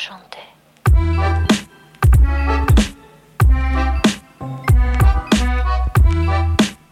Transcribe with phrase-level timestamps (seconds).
[0.00, 0.40] chanter.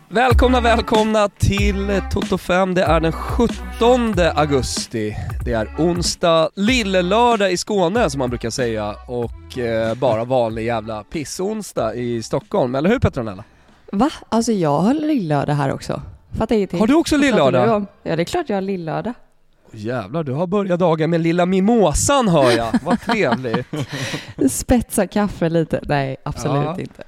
[0.09, 2.75] Välkomna, välkomna till Toto 5.
[2.75, 5.17] Det är den 17 augusti.
[5.45, 11.05] Det är onsdag, lillelördag i Skåne som man brukar säga och eh, bara vanlig jävla
[11.05, 12.75] pissonsdag i Stockholm.
[12.75, 13.45] Eller hur Petronella?
[13.93, 14.11] Va?
[14.29, 16.03] Alltså jag har lillördag här också.
[16.39, 16.81] Fattar ingenting.
[16.81, 17.87] Har du också lillördag?
[18.03, 19.15] Ja det är klart jag har lillördag.
[19.73, 22.75] Jävlar, du har börjat dagen med lilla mimosan hör jag.
[22.83, 23.67] Vad trevligt.
[24.51, 25.81] Spetsa kaffe lite.
[25.83, 26.81] Nej, absolut Ja.
[26.81, 27.03] inte.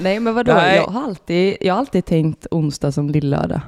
[0.00, 0.52] Nej men vadå?
[0.54, 0.76] Nej.
[0.76, 3.60] Jag, har alltid, jag har alltid tänkt onsdag som lillördag.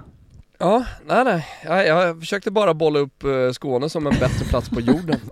[0.58, 1.46] Ja, nej nej.
[1.64, 5.20] Jag, jag försökte bara bolla upp eh, Skåne som en bättre plats på jorden.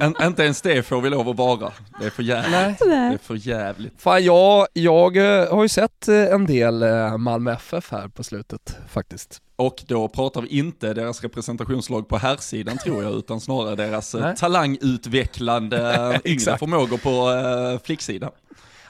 [0.00, 1.72] En, inte ens det får vi lov att vara.
[2.00, 2.52] Det är för jävligt.
[2.52, 2.76] Nej.
[2.80, 3.92] Det är för jävligt.
[4.02, 6.84] Fan jag, jag eh, har ju sett eh, en del
[7.18, 9.42] Malmö FF här på slutet faktiskt.
[9.60, 14.20] Och då pratar vi inte deras representationslag på herrsidan tror jag, utan snarare deras eh,
[14.20, 14.36] Nej.
[14.36, 18.30] talangutvecklande eh, yngre förmågor på eh, flicksidan.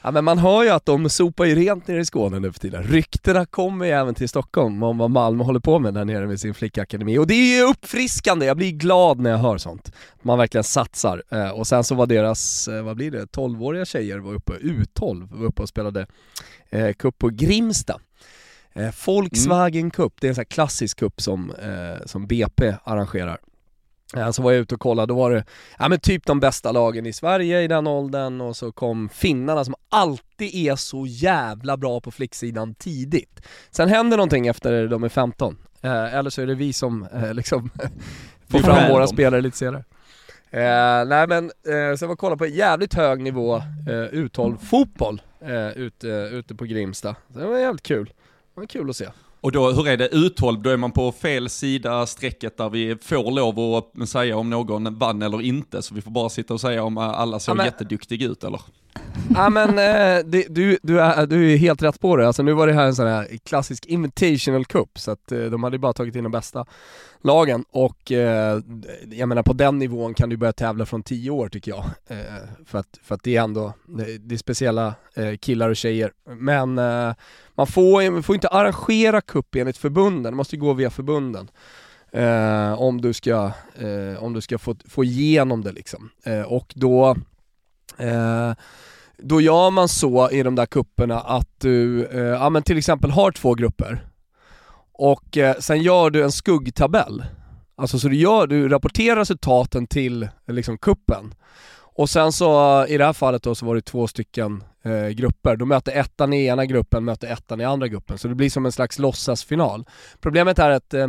[0.02, 2.60] Ja men man hör ju att de sopar ju rent nere i Skåne nu för
[2.60, 2.82] tiden.
[2.82, 6.40] Ryktena kommer ju även till Stockholm om vad Malmö håller på med där nere med
[6.40, 7.18] sin flickakademi.
[7.18, 9.92] Och det är ju uppfriskande, jag blir glad när jag hör sånt.
[10.22, 11.22] Man verkligen satsar.
[11.54, 15.62] Och sen så var deras, vad blir det, 12-åriga tjejer var uppe, U12, var uppe
[15.62, 16.06] och spelade
[16.70, 18.00] eh, cup på Grimsta.
[18.74, 23.38] Eh, Volkswagen Cup, det är en sån här klassisk cup som, eh, som BP arrangerar.
[24.16, 25.44] Eh, Så var jag ute och kollade, då var det
[25.78, 29.64] ja, men typ de bästa lagen i Sverige i den åldern och så kom finnarna
[29.64, 33.40] som alltid är så jävla bra på flicksidan tidigt.
[33.70, 37.34] Sen händer någonting efter de är 15, eh, eller så är det vi som eh,
[37.34, 37.70] liksom
[38.48, 39.08] får fram våra dem.
[39.08, 39.84] spelare lite senare.
[40.50, 45.22] Eh, nej men, eh, så jag var och kollade på jävligt hög nivå eh, U12-fotboll
[45.40, 47.16] eh, ute, ute på Grimsta.
[47.32, 48.12] Så det var jävligt kul.
[48.58, 49.06] Var kul att se.
[49.40, 52.96] Och då, hur är det, U12, då är man på fel sida strecket där vi
[53.02, 56.60] får lov att säga om någon vann eller inte, så vi får bara sitta och
[56.60, 58.60] säga om alla såg Ja, men- jätteduktiga ut eller?
[59.34, 62.52] Ja men eh, det, du, du, är, du är helt rätt på det, alltså nu
[62.52, 65.92] var det här en sån här klassisk invitational cup så att eh, de hade bara
[65.92, 66.66] tagit in de bästa
[67.22, 68.60] lagen och eh,
[69.10, 71.84] jag menar på den nivån kan du börja tävla från 10 år tycker jag.
[72.06, 72.18] Eh,
[72.66, 73.72] för, att, för att det är ändå,
[74.20, 76.12] det, är speciella eh, killar och tjejer.
[76.24, 77.14] Men eh,
[77.54, 81.50] man får, man får inte arrangera cup enligt förbunden, det måste ju gå via förbunden.
[82.76, 83.52] Om du ska,
[84.18, 86.10] om du ska få, få igenom det liksom.
[86.46, 87.16] Och då
[87.98, 88.52] eh,
[89.18, 93.10] då gör man så i de där kupperna att du, eh, ja men till exempel
[93.10, 94.08] har två grupper
[94.98, 97.24] och eh, sen gör du en skuggtabell.
[97.76, 101.34] Alltså så du gör, du rapporterar resultaten till liksom kuppen.
[101.98, 105.08] Och sen så eh, i det här fallet då så var det två stycken eh,
[105.08, 105.56] grupper.
[105.56, 108.18] Då möter ettan i ena gruppen, möter ettan i andra gruppen.
[108.18, 109.84] Så det blir som en slags låtsasfinal.
[110.20, 111.08] Problemet är att eh,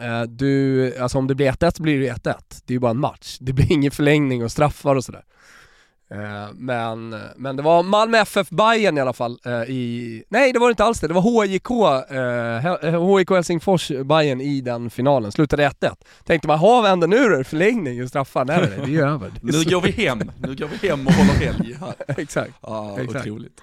[0.00, 2.34] eh du, alltså om det blir 1-1 så blir det 1-1.
[2.64, 3.36] Det är ju bara en match.
[3.40, 5.24] Det blir ingen förlängning och straffar och sådär.
[6.14, 10.58] Eh, Men, men det var Malmö FF Bayern i alla fall eh, i, nej det
[10.58, 11.70] var det inte alls det, det var HIK,
[12.90, 15.94] eh, HIK Helsingfors Bayern i den finalen, slutade 1-1.
[16.24, 19.32] Tänkte man, ha vänder nu det förlängning och straffar, nej det är över.
[19.42, 21.94] Det är Nu går vi hem, nu går vi hem och håller helg här.
[22.20, 22.52] Exakt.
[22.60, 23.26] Ja, Exakt.
[23.26, 23.60] otroligt.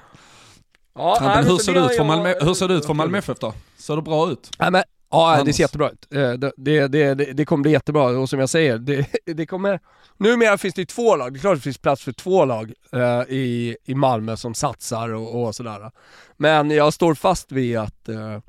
[0.96, 2.94] Ja, Ja, men hur ser det ut för Malmö, hur ser det ut för för
[2.94, 3.54] Malmö FF då?
[3.78, 4.50] Ser det bra ut?
[4.60, 6.08] Nej, men, ja, det ser jättebra ut.
[6.14, 9.80] Eh, Det, det, det, det, kommer bli jättebra och som jag säger, det, det kommer...
[10.18, 12.74] Numera finns det ju två lag, det är klart det finns plats för två lag
[12.92, 15.92] eh, i, i Malmö som satsar och, och sådär.
[16.38, 18.40] Men jag står fast vid att eh,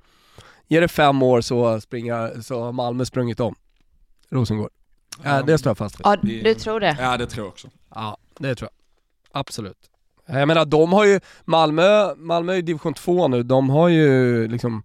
[0.69, 3.55] ger det fem år så, springer, så har Malmö sprungit om
[4.31, 4.71] Rosengård.
[5.23, 5.43] Ja.
[5.43, 6.07] det står jag fast vid.
[6.07, 6.97] Ja, du tror det?
[7.01, 7.69] Ja, det tror jag också.
[7.95, 9.41] Ja, det tror jag.
[9.41, 9.79] Absolut.
[10.27, 14.49] Jag menar de har ju, Malmö, Malmö är ju division 2 nu, de har ju
[14.49, 14.83] liksom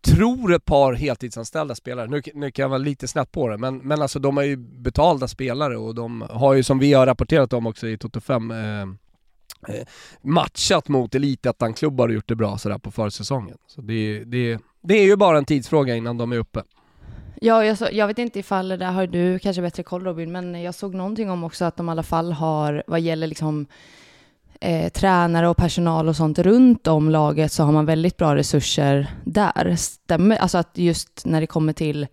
[0.00, 3.78] tror ett par heltidsanställda spelare, nu, nu kan jag vara lite snett på det, men,
[3.78, 7.52] men alltså de är ju betalda spelare och de har ju som vi har rapporterat
[7.52, 8.86] om också i Toto 5 eh, eh,
[10.22, 13.56] matchat mot elitettan-klubbar och gjort det bra sådär på försäsongen.
[13.66, 16.62] Så det, det, det är ju bara en tidsfråga innan de är uppe.
[17.40, 20.62] Ja, jag, så, jag vet inte ifall, där har du kanske bättre koll Robin, men
[20.62, 23.66] jag såg någonting om också att de i alla fall har, vad gäller liksom
[24.60, 29.06] eh, tränare och personal och sånt runt om laget så har man väldigt bra resurser
[29.24, 29.76] där.
[29.76, 32.06] Stämmer, alltså att just när det kommer till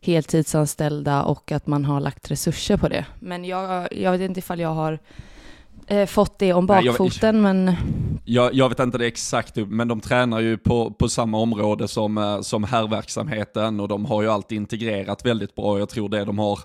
[0.00, 3.04] heltidsanställda och att man har lagt resurser på det.
[3.20, 4.98] Men jag, jag vet inte ifall jag har
[5.86, 7.74] eh, fått det om Nej, jag- bakfoten, men
[8.24, 12.18] Jag, jag vet inte det exakt, men de tränar ju på, på samma område som,
[12.18, 15.78] eh, som herrverksamheten och de har ju alltid integrerat väldigt bra.
[15.78, 16.58] Jag tror det de har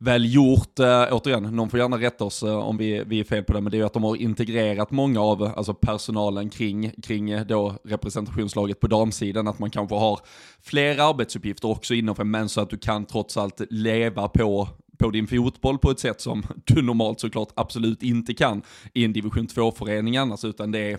[0.00, 3.44] väl gjort, Äh, återigen, någon får gärna rätta oss äh, om vi, vi är fel
[3.44, 6.90] på det, men det är ju att de har integrerat många av alltså personalen kring,
[7.02, 10.20] kring eh, då representationslaget på damsidan, att man kanske har
[10.62, 14.68] fler arbetsuppgifter också inom för men så att du kan trots allt leva på
[14.98, 18.62] på din fotboll på ett sätt som du normalt såklart absolut inte kan
[18.94, 20.98] i en division 2-förening annars, utan det är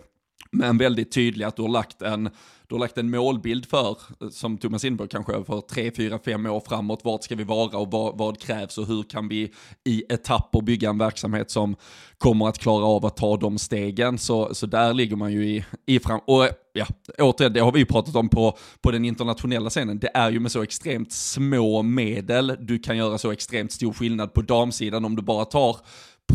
[0.51, 2.30] men väldigt tydlig att du har lagt en,
[2.68, 3.98] du har lagt en målbild för,
[4.31, 7.92] som Thomas Inberg kanske för tre, fyra, fem år framåt, vart ska vi vara och
[7.92, 9.51] vad, vad krävs och hur kan vi
[9.83, 11.75] i etapper bygga en verksamhet som
[12.18, 14.18] kommer att klara av att ta de stegen.
[14.18, 16.19] Så, så där ligger man ju i, i fram...
[16.27, 16.86] Och ja,
[17.18, 20.39] återigen, det har vi ju pratat om på, på den internationella scenen, det är ju
[20.39, 25.15] med så extremt små medel du kan göra så extremt stor skillnad på damsidan om
[25.15, 25.77] du bara tar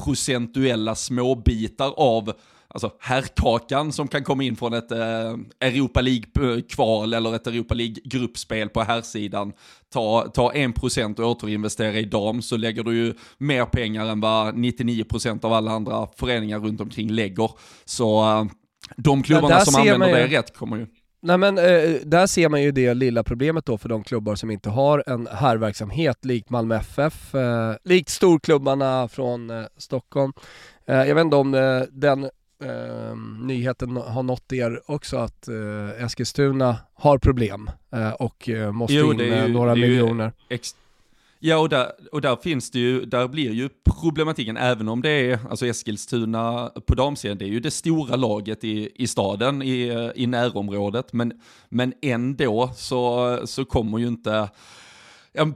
[0.04, 2.32] procentuella småbitar av
[2.76, 8.68] alltså herrkakan som kan komma in från ett eh, Europa League-kval eller ett Europa League-gruppspel
[8.68, 9.52] på herrsidan.
[9.92, 14.54] Ta, ta 1% och återinvestera i dam så lägger du ju mer pengar än vad
[14.54, 17.50] 99% av alla andra föreningar runt omkring lägger.
[17.84, 18.44] Så eh,
[18.96, 20.86] de klubbarna som använder det rätt kommer ju
[21.22, 24.50] Nej men eh, där ser man ju det lilla problemet då för de klubbar som
[24.50, 30.32] inte har en herrverksamhet likt Malmö FF, eh, likt storklubbarna från eh, Stockholm.
[30.88, 32.30] Eh, jag vet inte om eh, den
[32.62, 38.94] eh, nyheten har nått er också att eh, Eskilstuna har problem eh, och eh, måste
[38.94, 40.32] jo, in ju, några miljoner.
[41.38, 43.68] Ja, och där, och där finns det ju, där blir ju
[44.00, 48.64] problematiken, även om det är, alltså Eskilstuna på damsidan, det är ju det stora laget
[48.64, 51.32] i, i staden, i, i närområdet, men,
[51.68, 54.48] men ändå så, så kommer ju inte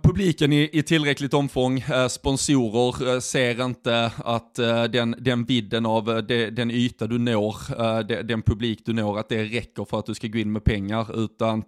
[0.02, 5.86] publiken i, i tillräckligt omfång, eh, sponsorer eh, ser inte att eh, den, den vidden
[5.86, 6.04] av
[6.52, 10.28] den yta du når, den publik du når, att det räcker för att du ska
[10.28, 11.64] gå in med pengar, utan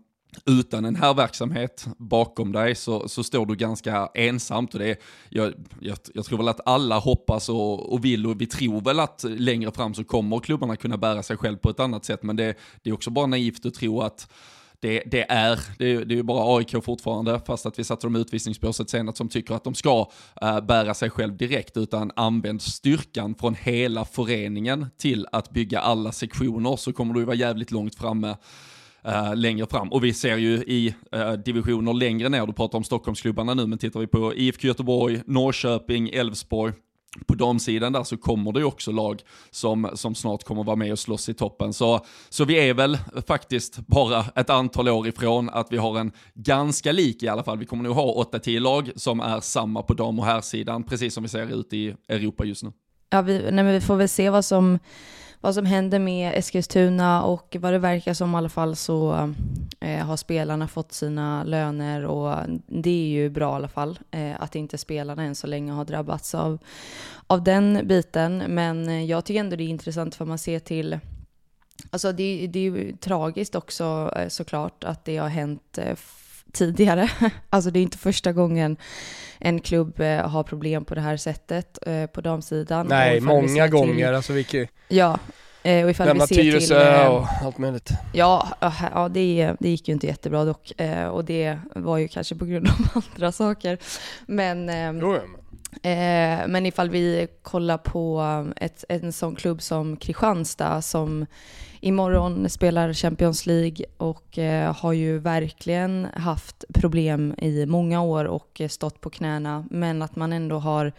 [0.46, 4.74] utan en här verksamhet bakom dig så, så står du ganska ensamt.
[4.74, 4.96] Och det är,
[5.28, 9.00] jag, jag, jag tror väl att alla hoppas och, och vill och vi tror väl
[9.00, 12.22] att längre fram så kommer klubbarna kunna bära sig själv på ett annat sätt.
[12.22, 14.28] Men det, det är också bara naivt att tro att
[14.82, 18.06] det, det, är, det, är, det är ju bara AIK fortfarande, fast att vi satte
[18.06, 20.10] dem i utvisningsbåset senast, som tycker att de ska
[20.42, 26.12] äh, bära sig själv direkt, utan använd styrkan från hela föreningen till att bygga alla
[26.12, 28.36] sektioner, så kommer du vara jävligt långt framme
[29.06, 29.92] Uh, längre fram.
[29.92, 33.78] Och vi ser ju i uh, divisioner längre ner, du pratar om Stockholmsklubbarna nu, men
[33.78, 36.72] tittar vi på IFK Göteborg, Norrköping, Elfsborg,
[37.26, 39.20] på damsidan där så kommer det ju också lag
[39.50, 41.72] som, som snart kommer vara med och slåss i toppen.
[41.72, 46.12] Så, så vi är väl faktiskt bara ett antal år ifrån att vi har en
[46.34, 47.58] ganska lik i alla fall.
[47.58, 51.22] Vi kommer nog ha 8-10 lag som är samma på dam och herrsidan, precis som
[51.22, 52.72] vi ser ut i Europa just nu.
[53.10, 54.78] Ja, vi, nej, men vi får väl se vad som
[55.42, 59.32] vad som händer med Eskilstuna och vad det verkar som i alla fall så
[59.80, 62.36] eh, har spelarna fått sina löner och
[62.66, 65.84] det är ju bra i alla fall eh, att inte spelarna än så länge har
[65.84, 66.58] drabbats av,
[67.26, 68.42] av den biten.
[68.48, 70.98] Men eh, jag tycker ändå det är intressant för man ser till
[71.90, 75.96] Alltså det, det är ju tragiskt också eh, såklart att det har hänt eh,
[76.52, 77.10] tidigare.
[77.50, 78.76] Alltså det är inte första gången
[79.38, 82.86] en klubb eh, har problem på det här sättet eh, på damsidan.
[82.86, 83.94] Nej, många gånger.
[83.94, 84.70] Till, alltså vilket...
[84.88, 85.18] Ja,
[85.62, 87.90] eh, och ifall Lämna vi ser Tyresö till, och allt möjligt.
[88.12, 88.48] Ja,
[88.94, 90.72] ja det, det gick ju inte jättebra dock.
[91.12, 93.78] Och det var ju kanske på grund av andra saker.
[94.26, 94.70] Men...
[95.00, 95.18] Jo,
[95.82, 101.26] Eh, men ifall vi kollar på um, ett, en sån klubb som Kristianstad som
[101.80, 108.60] imorgon spelar Champions League och eh, har ju verkligen haft problem i många år och
[108.60, 109.64] eh, stått på knäna.
[109.70, 110.92] Men att man ändå har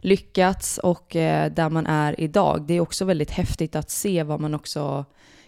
[0.00, 2.64] lyckats och eh, där man är idag.
[2.66, 5.04] Det är också väldigt häftigt att se vad man också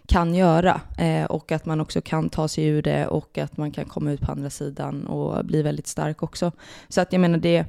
[0.06, 3.72] kan göra eh, och att man också kan ta sig ur det och att man
[3.72, 6.52] kan komma ut på andra sidan och bli väldigt stark också.
[6.88, 7.64] Så att jag menar det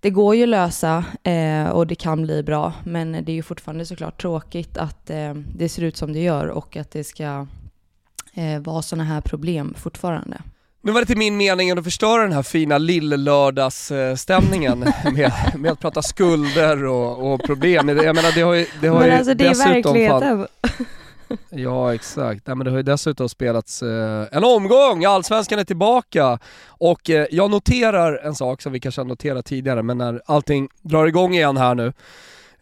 [0.00, 3.42] det går ju att lösa eh, och det kan bli bra, men det är ju
[3.42, 7.46] fortfarande såklart tråkigt att eh, det ser ut som det gör och att det ska
[8.34, 10.42] eh, vara sådana här problem fortfarande.
[10.82, 14.78] Nu var det till min mening att förstöra den här fina lill-lördagsstämningen
[15.12, 17.88] med, med att prata skulder och, och problem.
[17.88, 20.46] Jag menar det har ju, det har Men ju alltså det är verkligheten.
[21.50, 26.38] Ja exakt, Nej, men det har ju dessutom spelats eh, en omgång, Allsvenskan är tillbaka!
[26.66, 30.68] Och eh, jag noterar en sak som vi kanske har noterat tidigare men när allting
[30.82, 31.92] drar igång igen här nu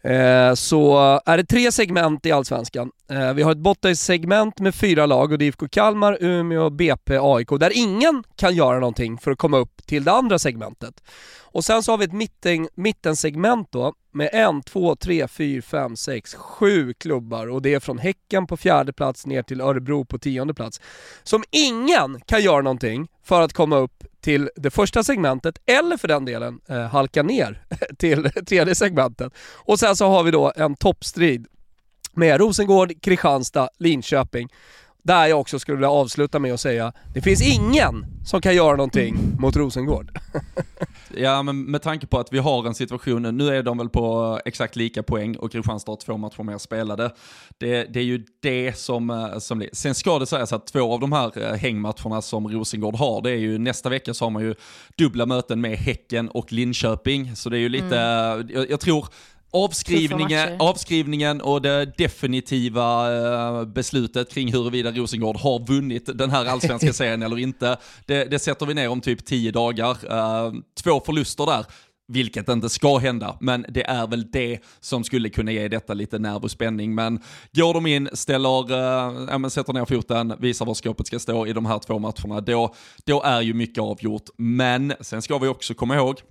[0.01, 2.91] eh, så är det tre segment i Allsvenskan.
[3.11, 7.17] Eh, vi har ett bottensegment med fyra lag och det är IFK Kalmar, Umeå, BP,
[7.21, 11.03] AIK där ingen kan göra någonting för att komma upp till det andra segmentet.
[11.51, 15.95] Och sen så har vi ett mitten, mittensegment då med en, två, tre, fyra, fem,
[15.95, 20.17] sex, sju klubbar och det är från Häcken på fjärde plats ner till Örebro på
[20.17, 20.81] tionde plats.
[21.23, 26.07] Som ingen kan göra någonting för att komma upp till det första segmentet eller för
[26.07, 27.63] den delen eh, halka ner
[27.97, 29.33] till tredje segmentet.
[29.55, 31.47] Och sen så har vi då en toppstrid
[32.13, 34.49] med Rosengård, Kristianstad, Linköping
[35.03, 38.75] där jag också skulle vilja avsluta med att säga, det finns ingen som kan göra
[38.75, 40.19] någonting mot Rosengård.
[41.17, 44.39] Ja, men med tanke på att vi har en situation, nu är de väl på
[44.45, 47.11] exakt lika poäng och Kristianstad har två matcher mer spelade.
[47.57, 49.67] Det, det är ju det som, eh, som...
[49.73, 53.31] Sen ska det sägas att två av de här eh, hängmatcherna som Rosengård har, det
[53.31, 54.55] är ju nästa vecka så har man ju
[54.97, 57.35] dubbla möten med Häcken och Linköping.
[57.35, 58.49] Så det är ju lite, mm.
[58.53, 59.07] jag, jag tror
[59.51, 66.93] Avskrivningen, avskrivningen och det definitiva uh, beslutet kring huruvida Rosengård har vunnit den här allsvenska
[66.93, 69.89] serien eller inte, det, det, sätter vi ner om typ tio dagar.
[69.91, 70.53] Uh,
[70.83, 71.65] två förluster där,
[72.07, 76.19] vilket inte ska hända, men det är väl det som skulle kunna ge detta lite
[76.19, 76.95] nerv och spänning.
[76.95, 77.19] Men
[77.51, 78.71] går de in, ställer,
[79.29, 82.41] ja, men sätter ner foten, visar var skåpet ska stå i de här två matcherna,
[82.41, 82.75] då,
[83.05, 84.29] då är ju mycket avgjort.
[84.37, 86.21] Men sen ska vi också komma ihåg,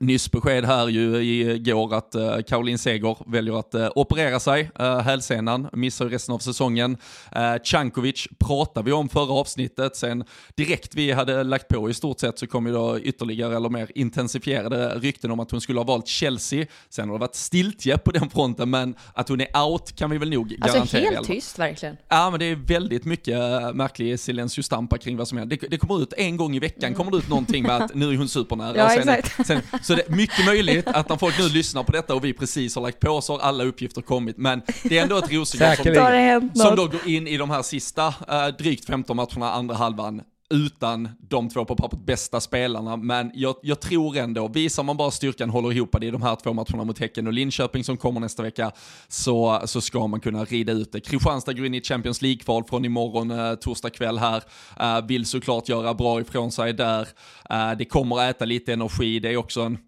[0.00, 4.98] Nyss besked här ju igår att uh, Caroline Seger väljer att uh, operera sig, uh,
[4.98, 6.96] hälsenan, missar ju resten av säsongen.
[7.36, 10.24] Uh, Cankovic pratar vi om förra avsnittet, sen
[10.54, 13.90] direkt vi hade lagt på i stort sett så kom ju då ytterligare eller mer
[13.94, 16.66] intensifierade rykten om att hon skulle ha valt Chelsea.
[16.88, 20.18] Sen har det varit stiltje på den fronten, men att hon är out kan vi
[20.18, 21.00] väl nog alltså garantera.
[21.00, 21.96] Alltså helt tyst verkligen.
[22.08, 23.38] Ja, men det är väldigt mycket
[23.74, 25.56] märklig silencio stampa kring vad som händer.
[25.60, 26.94] Det, det, kommer ut en gång i veckan, mm.
[26.94, 28.76] kommer det ut någonting med att nu är hon supernära.
[28.76, 29.46] ja, sen, exakt.
[29.46, 32.32] Sen, så det är mycket möjligt att när folk nu lyssnar på detta och vi
[32.32, 34.36] precis har lagt på så har alla uppgifter kommit.
[34.36, 38.14] Men det är ändå ett Rosengård som, som då går in i de här sista
[38.28, 43.56] äh, drygt 15 matcherna, andra halvan, utan de två på pappret bästa spelarna, men jag,
[43.62, 46.84] jag, tror ändå, visar man bara styrkan, håller ihop det i de här två matcherna
[46.84, 48.72] mot Häcken och Linköping som kommer nästa vecka,
[49.08, 51.00] så, så ska man kunna rida ut det.
[51.00, 54.42] Kristianstad går in i Champions League-kval från imorgon, eh, torsdag kväll här,
[54.80, 57.08] eh, vill såklart göra bra ifrån sig där.
[57.50, 59.78] Eh, det kommer äta lite energi, det är också en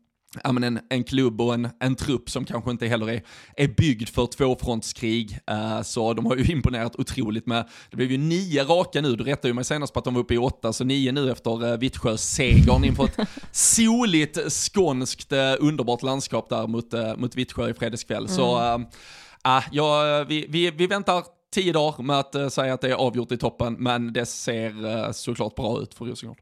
[0.44, 3.22] ja, men en, en klubb och en, en trupp som kanske inte heller är,
[3.56, 5.38] är byggd för tvåfrontskrig.
[5.50, 9.24] Uh, så de har ju imponerat otroligt med, det blev ju nio raka nu, du
[9.24, 11.64] rättade ju mig senast på att de var uppe i åtta, så nio nu efter
[11.64, 17.74] uh, Vittsjö-segern inför ett soligt skånskt uh, underbart landskap där mot, uh, mot Vittsjö i
[17.74, 18.24] fredagskväll.
[18.24, 18.36] Mm.
[18.36, 22.94] Så uh, ja, vi, vi, vi väntar tio dagar med att säga att det är
[22.94, 26.38] avgjort i toppen, men det ser såklart bra ut för Rosengård.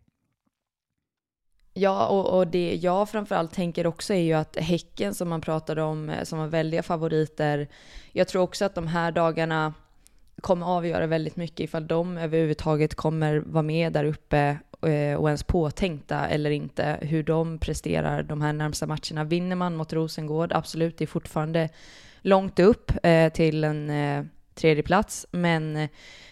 [1.78, 5.82] Ja, och, och det jag framförallt tänker också är ju att Häcken som man pratade
[5.82, 7.68] om eh, som var väldiga favoriter,
[8.12, 9.74] jag tror också att de här dagarna
[10.40, 15.42] kommer avgöra väldigt mycket ifall de överhuvudtaget kommer vara med där uppe eh, och ens
[15.42, 19.24] påtänkta eller inte, hur de presterar de här närmsta matcherna.
[19.24, 21.68] Vinner man mot Rosengård, absolut, det är fortfarande
[22.22, 23.90] långt upp eh, till en
[24.54, 25.88] tredje plats, men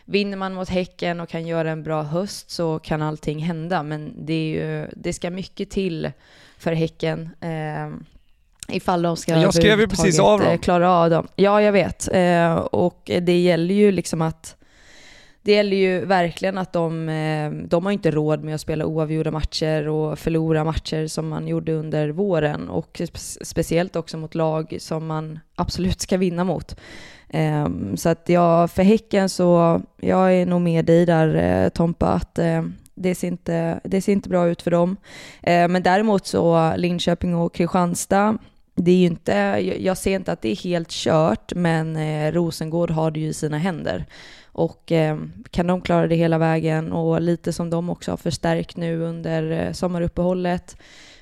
[0.06, 3.82] vinner man mot Häcken och kan göra en bra höst så kan allting hända.
[3.82, 6.10] Men det, är ju, det ska mycket till
[6.58, 7.30] för Häcken.
[7.40, 10.48] Eh, ifall de ska Jag skrev ju precis av dem.
[10.48, 11.28] Eh, klara av dem.
[11.36, 12.08] Ja, jag vet.
[12.12, 14.56] Eh, och det gäller ju liksom att
[15.46, 19.30] det gäller ju verkligen att de, eh, de har inte råd med att spela oavgjorda
[19.30, 23.02] matcher och förlora matcher som man gjorde under våren och
[23.42, 26.76] speciellt också mot lag som man absolut ska vinna mot.
[27.28, 32.06] Ehm, så att jag, för Häcken så, jag är nog med dig där eh, Tompa,
[32.06, 32.62] att eh,
[32.94, 34.96] det, ser inte, det ser inte bra ut för dem.
[35.42, 38.38] Ehm, men däremot så Linköping och Kristianstad,
[38.74, 39.32] det är ju inte,
[39.80, 41.96] jag ser inte att det är helt kört, men
[42.32, 44.06] Rosengård har det ju i sina händer.
[44.56, 45.18] Och eh,
[45.50, 49.50] kan de klara det hela vägen och lite som de också har förstärkt nu under
[49.50, 50.76] eh, sommaruppehållet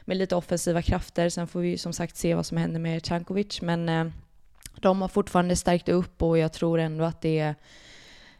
[0.04, 1.28] med lite offensiva krafter.
[1.28, 4.06] Sen får vi som sagt se vad som händer med Cankovic, men eh,
[4.80, 7.54] de har fortfarande stärkt upp och jag tror ändå att det,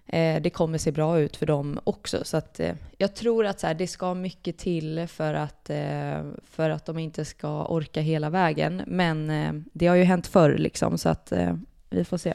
[0.06, 2.24] eh, det kommer se bra ut för dem också.
[2.24, 5.70] Så att, eh, jag tror att så här, det ska mycket till för att,
[6.44, 8.82] för att de inte ska orka hela vägen.
[8.86, 11.32] Men det har ju hänt förr liksom, så att
[11.90, 12.34] vi får se.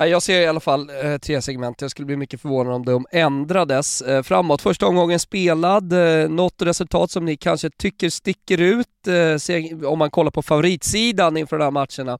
[0.00, 3.06] Jag ser i alla fall eh, tre segment, jag skulle bli mycket förvånad om de
[3.10, 4.62] ändrades eh, framåt.
[4.62, 10.10] Första omgången spelad, eh, något resultat som ni kanske tycker sticker ut eh, om man
[10.10, 12.18] kollar på favoritsidan inför de här matcherna.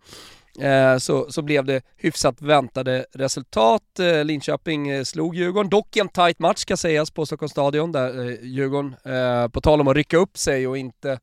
[0.60, 3.98] Eh, så, så blev det hyfsat väntade resultat.
[3.98, 8.94] Eh, Linköping slog Djurgården, dock en tight match ska sägas på Stockholms stadion där Djurgården,
[9.50, 11.18] på tal om att rycka upp sig och inte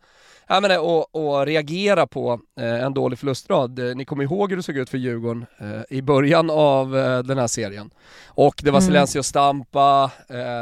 [0.52, 3.80] Ja, men, och, och reagera på en dålig förlustrad.
[3.96, 5.46] Ni kommer ihåg hur det såg ut för Djurgården
[5.90, 6.92] i början av
[7.26, 7.90] den här serien.
[8.28, 8.88] Och det var mm.
[8.88, 10.12] Silencio Stampa,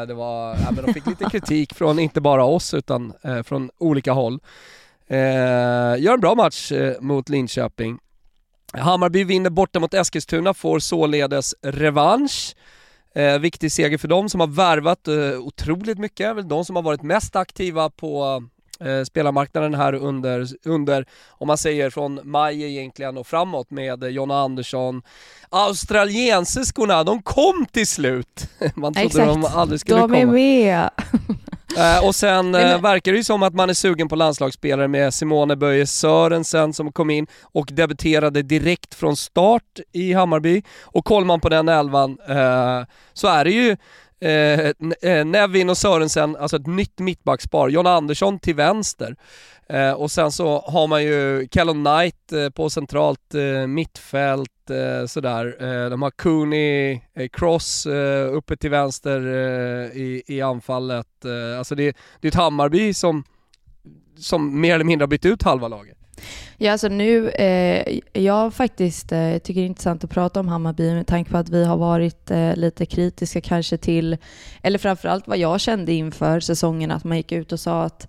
[0.08, 3.14] det var, ja, men de fick lite kritik från inte bara oss utan
[3.44, 4.40] från olika håll.
[6.00, 8.00] gör en bra match mot Linköping.
[8.74, 12.56] Hammarby vinner borta mot Eskilstuna, får således revansch.
[13.16, 16.84] Eh, viktig seger för dem som har värvat eh, otroligt mycket, väl de som har
[16.84, 18.44] varit mest aktiva på
[18.80, 24.40] eh, spelarmarknaden här under, under, om man säger från maj egentligen och framåt med Jonna
[24.40, 25.02] Andersson.
[25.50, 28.50] Australiensiskorna, de kom till slut!
[28.76, 29.28] Man trodde Exakt.
[29.28, 30.18] de aldrig skulle De komma.
[30.18, 30.90] är med!
[31.78, 35.14] Eh, och sen eh, verkar det ju som att man är sugen på landslagsspelare med
[35.14, 40.64] Simone Böje Sörensen som kom in och debuterade direkt från start i Hammarby.
[40.84, 43.78] Och kollar man på den elvan eh, så är det ju
[44.20, 44.60] Eh,
[45.02, 47.70] eh, Nevin och Sörensen, alltså ett nytt mittbackspar.
[47.70, 49.16] John Andersson till vänster.
[49.70, 55.06] Eh, och sen så har man ju Callum Knight eh, på centralt eh, mittfält eh,
[55.06, 55.56] sådär.
[55.60, 61.26] Eh, de har Cooney, eh, Cross eh, uppe till vänster eh, i, i anfallet.
[61.26, 63.24] Eh, alltså det, det är ett Hammarby som,
[64.18, 65.98] som mer eller mindre har bytt ut halva laget.
[66.60, 70.94] Ja, alltså nu, eh, jag faktiskt eh, tycker det är intressant att prata om Hammarby
[70.94, 74.18] med tanke på att vi har varit eh, lite kritiska kanske till,
[74.62, 78.08] eller framförallt vad jag kände inför säsongen, att man gick ut och sa att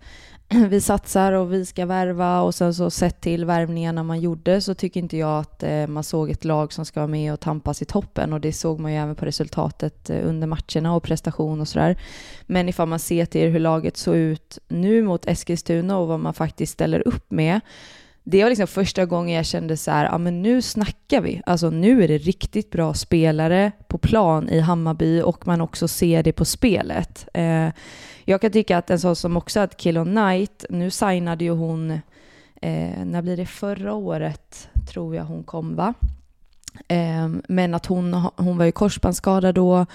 [0.69, 4.75] vi satsar och vi ska värva och sen så sett till värvningarna man gjorde så
[4.75, 7.83] tycker inte jag att eh, man såg ett lag som ska vara med och tampas
[7.83, 11.61] i toppen och det såg man ju även på resultatet eh, under matcherna och prestation
[11.61, 11.99] och sådär.
[12.47, 16.35] Men ifall man ser till hur laget såg ut nu mot Eskilstuna och vad man
[16.35, 17.61] faktiskt ställer upp med
[18.31, 21.43] det var liksom första gången jag kände så här, ja men nu snackar vi.
[21.47, 26.23] Alltså nu är det riktigt bra spelare på plan i Hammarby och man också ser
[26.23, 27.29] det på spelet.
[27.35, 27.69] Eh,
[28.25, 31.91] jag kan tycka att en sån som också att Killon Knight, nu signade ju hon,
[32.63, 35.95] eh, när blir det förra året tror jag hon kom va?
[36.89, 39.87] Ehm, men att hon, hon var ju korsbandsskadad då,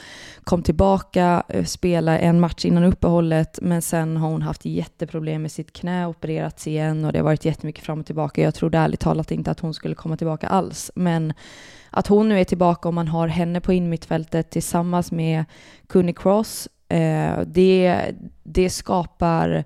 [0.44, 5.52] kom tillbaka, eh, spelade en match innan uppehållet, men sen har hon haft jätteproblem med
[5.52, 8.42] sitt knä, opererats igen och det har varit jättemycket fram och tillbaka.
[8.42, 11.34] Jag trodde ärligt talat inte att hon skulle komma tillbaka alls, men
[11.90, 15.46] att hon nu är tillbaka och man har henne på inmittfältet tillsammans med
[15.88, 18.12] Cooney Cross, eh, det,
[18.44, 19.64] det skapar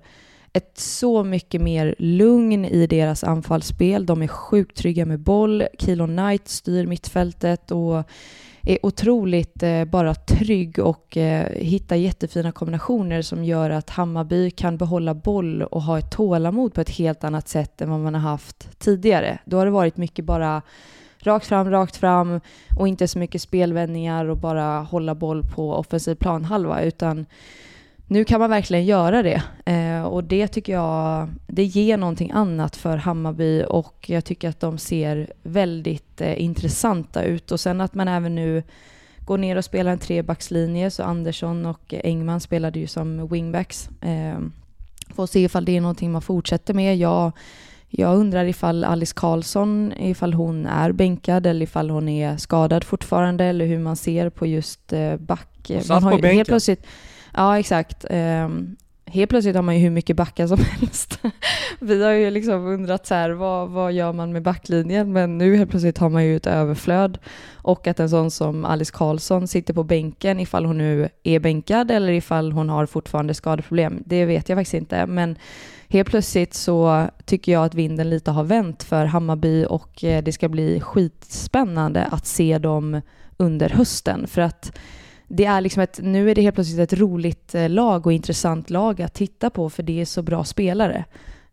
[0.52, 4.06] ett så mycket mer lugn i deras anfallsspel.
[4.06, 5.64] De är sjukt trygga med boll.
[5.78, 8.04] Kilo Knight styr mittfältet och
[8.62, 14.76] är otroligt eh, bara trygg och eh, hittar jättefina kombinationer som gör att Hammarby kan
[14.76, 18.20] behålla boll och ha ett tålamod på ett helt annat sätt än vad man har
[18.20, 19.38] haft tidigare.
[19.44, 20.62] Då har det varit mycket bara
[21.18, 22.40] rakt fram, rakt fram
[22.78, 27.26] och inte så mycket spelvändningar och bara hålla boll på offensiv planhalva utan
[28.10, 32.76] nu kan man verkligen göra det eh, och det tycker jag det ger någonting annat
[32.76, 37.94] för Hammarby och jag tycker att de ser väldigt eh, intressanta ut och sen att
[37.94, 38.62] man även nu
[39.20, 43.88] går ner och spelar en trebackslinje så Andersson och Engman spelade ju som wingbacks.
[44.00, 44.38] Eh,
[45.14, 46.96] får se ifall det är någonting man fortsätter med.
[46.96, 47.32] Jag,
[47.88, 53.44] jag undrar ifall Alice Karlsson, ifall hon är bänkad eller ifall hon är skadad fortfarande
[53.44, 55.70] eller hur man ser på just eh, back.
[55.88, 56.86] Man har ju helt plötsligt
[57.38, 58.04] Ja, exakt.
[58.10, 61.20] Um, helt plötsligt har man ju hur mycket backar som helst.
[61.80, 65.12] Vi har ju liksom undrat så här, vad, vad gör man med backlinjen?
[65.12, 67.18] Men nu helt plötsligt har man ju ett överflöd.
[67.54, 71.90] Och att en sån som Alice Karlsson sitter på bänken, ifall hon nu är bänkad
[71.90, 75.06] eller ifall hon har fortfarande skadeproblem, det vet jag faktiskt inte.
[75.06, 75.36] Men
[75.88, 80.32] helt plötsligt så tycker jag att vinden lite har vänt för Hammarby och eh, det
[80.32, 83.00] ska bli skitspännande att se dem
[83.36, 84.26] under hösten.
[84.26, 84.72] För att
[85.28, 88.70] det är liksom ett, nu är det helt plötsligt ett roligt eh, lag och intressant
[88.70, 91.04] lag att titta på för det är så bra spelare.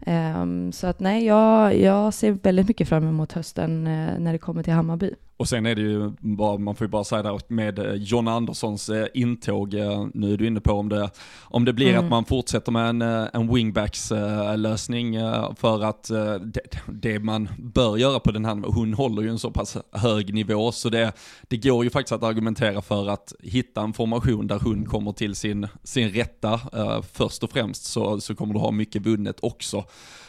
[0.07, 4.39] Um, så att nej, jag, jag ser väldigt mycket fram emot hösten uh, när det
[4.39, 5.13] kommer till Hammarby.
[5.37, 8.27] Och sen är det ju bara, man får ju bara säga där med eh, John
[8.27, 11.09] Anderssons eh, intåg, eh, nu är du inne på om det,
[11.43, 12.03] om det blir Mm.
[12.03, 14.11] att man fortsätter med en, en wingbacks
[14.55, 16.03] lösning eh, för att
[16.41, 20.33] det, det man bör göra på den här, hon håller ju en så pass hög
[20.33, 21.13] nivå så det,
[21.47, 25.35] det går ju faktiskt att argumentera för att hitta en formation där hon kommer till
[25.35, 26.59] sin, sin rätta
[27.13, 29.83] först och främst så, så kommer du ha mycket vunnet också.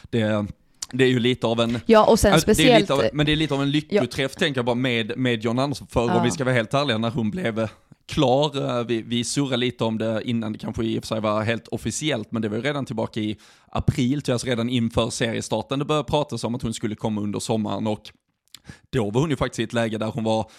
[0.09, 0.45] Det,
[0.91, 2.79] det är ju lite av en, Ja, och sen det är speciellt...
[2.81, 5.59] lite av, men det är lite av en lyckoträff tänker jag bara med, med John
[5.59, 5.87] Andersson.
[5.87, 6.17] För Ja.
[6.17, 7.69] om vi ska vara helt ärliga, när hon blev eh,
[8.07, 11.21] klar, eh, vi, vi surrade lite om det innan det kanske i och för sig
[11.21, 13.37] var helt officiellt, men det var ju redan tillbaka i
[13.71, 17.87] april, alltså redan inför seriestarten det började pratas om att hon skulle komma under sommaren
[17.87, 18.11] och
[18.89, 20.51] då var hon ju faktiskt i ett läge där hon var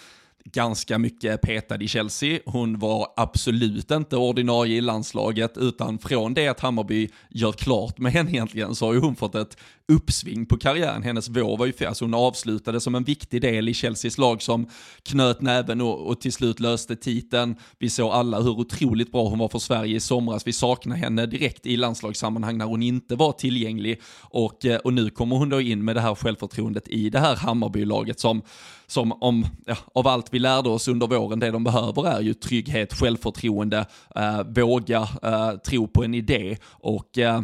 [0.45, 2.39] ganska mycket petad i Chelsea.
[2.45, 8.11] Hon var absolut inte ordinarie i landslaget, utan från det att Hammarby gör klart med
[8.11, 9.57] henne egentligen så har ju hon fått ett
[9.89, 11.03] uppsving på karriären.
[11.03, 14.69] Hennes vår var ju, alltså hon avslutade som en viktig del i Chelseas lag som
[15.03, 17.55] knöt näven och, och till slut löste titeln.
[17.79, 20.47] Vi såg alla hur otroligt bra hon var för Sverige i somras.
[20.47, 25.09] Vi saknar henne direkt i landslagssammanhang när hon inte var tillgänglig och, eh, och nu
[25.09, 28.41] kommer hon då in med det här självförtroendet i det här Hammarbylaget som,
[28.87, 32.33] som om, ja, av allt vi lärde oss under våren, det de behöver är ju
[32.33, 37.41] trygghet, självförtroende, eh, våga eh, tro på en idé och eh,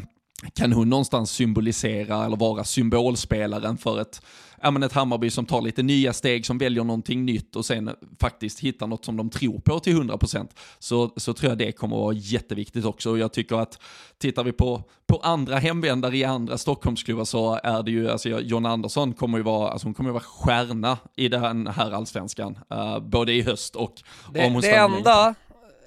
[0.54, 4.22] kan hon någonstans symbolisera eller vara symbolspelaren för ett,
[4.62, 7.90] ja, men ett Hammarby som tar lite nya steg, som väljer någonting nytt och sen
[8.20, 10.48] faktiskt hittar något som de tror på till 100%
[10.80, 13.12] så, så tror jag det kommer att vara jätteviktigt också.
[13.12, 13.80] Och jag tycker att
[14.18, 18.66] tittar vi på, på andra hemvändare i andra Stockholmsklubbar så är det ju, alltså John
[18.66, 23.00] Andersson kommer ju vara, alltså hon kommer ju vara stjärna i den här allsvenskan, uh,
[23.00, 23.94] både i höst och
[24.34, 25.36] det, om hon Det enda,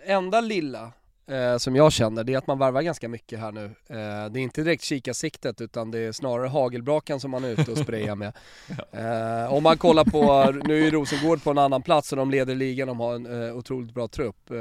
[0.06, 0.92] enda lilla
[1.28, 3.64] eh, som jag känner, det är att man varvar ganska mycket här nu.
[3.64, 7.70] Eh, det är inte direkt kikarsiktet utan det är snarare hagelbrakan som man är ute
[7.70, 8.32] och sprayar med.
[8.92, 12.54] Eh, om man kollar på, nu är Rosengård på en annan plats och de leder
[12.54, 14.50] ligan, de har en eh, otroligt bra trupp.
[14.50, 14.56] Eh,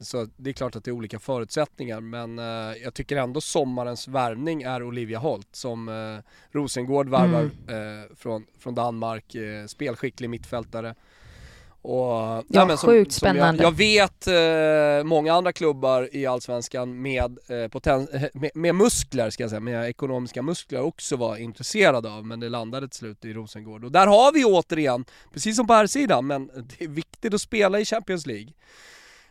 [0.00, 4.08] så det är klart att det är olika förutsättningar men eh, jag tycker ändå sommarens
[4.08, 8.08] värvning är Olivia Holt som eh, Rosengård varvar mm.
[8.16, 10.94] från, från Danmark, spelskicklig mittfältare.
[11.84, 13.62] Och, ja, ja men som, sjukt spännande.
[13.62, 18.74] Jag, jag, vet eh, många andra klubbar i Allsvenskan med, eh, poten, eh, med, med,
[18.74, 22.98] muskler, ska jag säga, med ekonomiska muskler också var intresserade av, men det landade till
[22.98, 23.84] slut i Rosengård.
[23.84, 27.40] Och där har vi återigen, precis som på här sidan men det är viktigt att
[27.40, 28.52] spela i Champions League.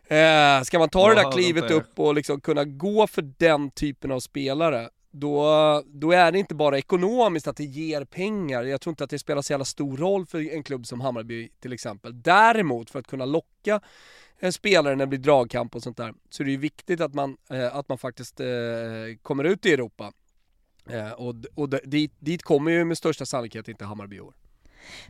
[0.07, 4.11] Eh, ska man ta det där klivet upp och liksom kunna gå för den typen
[4.11, 8.63] av spelare då, då är det inte bara ekonomiskt att det ger pengar.
[8.63, 11.49] Jag tror inte att det spelar så jävla stor roll för en klubb som Hammarby
[11.59, 12.21] till exempel.
[12.21, 13.81] Däremot för att kunna locka
[14.39, 17.13] en spelare när det blir dragkamp och sånt där så är det ju viktigt att
[17.13, 18.47] man, eh, att man faktiskt eh,
[19.21, 20.13] kommer ut i Europa.
[20.89, 24.33] Eh, och och dit, dit kommer ju med största sannolikhet inte Hammarby i år.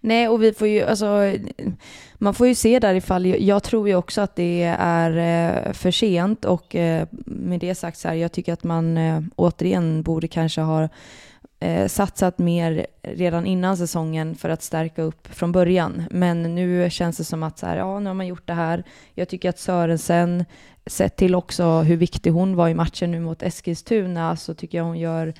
[0.01, 1.33] Nej, och vi får ju, alltså,
[2.13, 5.91] man får ju se där ifall, jag tror ju också att det är eh, för
[5.91, 10.27] sent och eh, med det sagt så här, jag tycker att man eh, återigen borde
[10.27, 10.89] kanske ha
[11.87, 16.03] satsat mer redan innan säsongen för att stärka upp från början.
[16.11, 18.83] Men nu känns det som att så här, ja, nu har man gjort det här.
[19.13, 20.45] Jag tycker att Sörensen,
[20.85, 24.85] sett till också hur viktig hon var i matchen nu mot Eskilstuna, så tycker jag
[24.85, 25.33] hon gör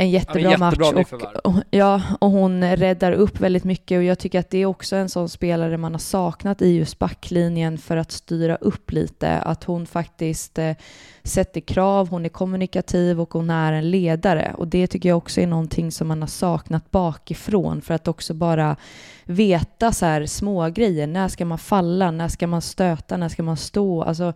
[0.00, 1.12] en jättebra, ja, jättebra match.
[1.12, 4.66] Och, och, ja, och hon räddar upp väldigt mycket och jag tycker att det är
[4.66, 9.38] också en sån spelare man har saknat i just backlinjen för att styra upp lite.
[9.38, 10.72] Att hon faktiskt eh,
[11.22, 14.54] sätter krav, hon är kommunikativ och hon är en ledare.
[14.58, 18.34] Och det tycker jag också är någonting som man har saknat bakifrån för att också
[18.34, 18.76] bara
[19.24, 21.06] veta så här små grejer.
[21.06, 22.10] När ska man falla?
[22.10, 23.16] När ska man stöta?
[23.16, 24.02] När ska man stå?
[24.02, 24.32] Alltså,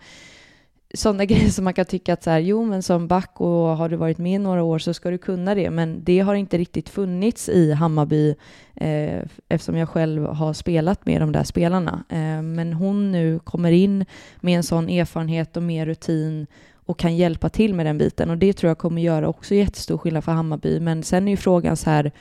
[0.94, 3.88] sådana grejer som man kan tycka att så här, jo men som back och har
[3.88, 6.88] du varit med några år så ska du kunna det, men det har inte riktigt
[6.88, 8.35] funnits i Hammarby
[8.74, 12.04] eh, eftersom jag själv har spelat med de där spelarna.
[12.09, 14.04] Eh, men hon nu kommer in
[14.40, 16.46] med en sån erfarenhet och mer rutin
[16.87, 19.98] och kan hjälpa till med den biten och det tror jag kommer göra också jättestor
[19.98, 20.80] skillnad för Hammarby.
[20.80, 22.12] Men sen är ju frågan så här,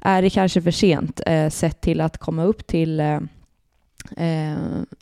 [0.00, 3.20] är det kanske för sent eh, sett till att komma upp till eh,
[4.16, 4.54] eh,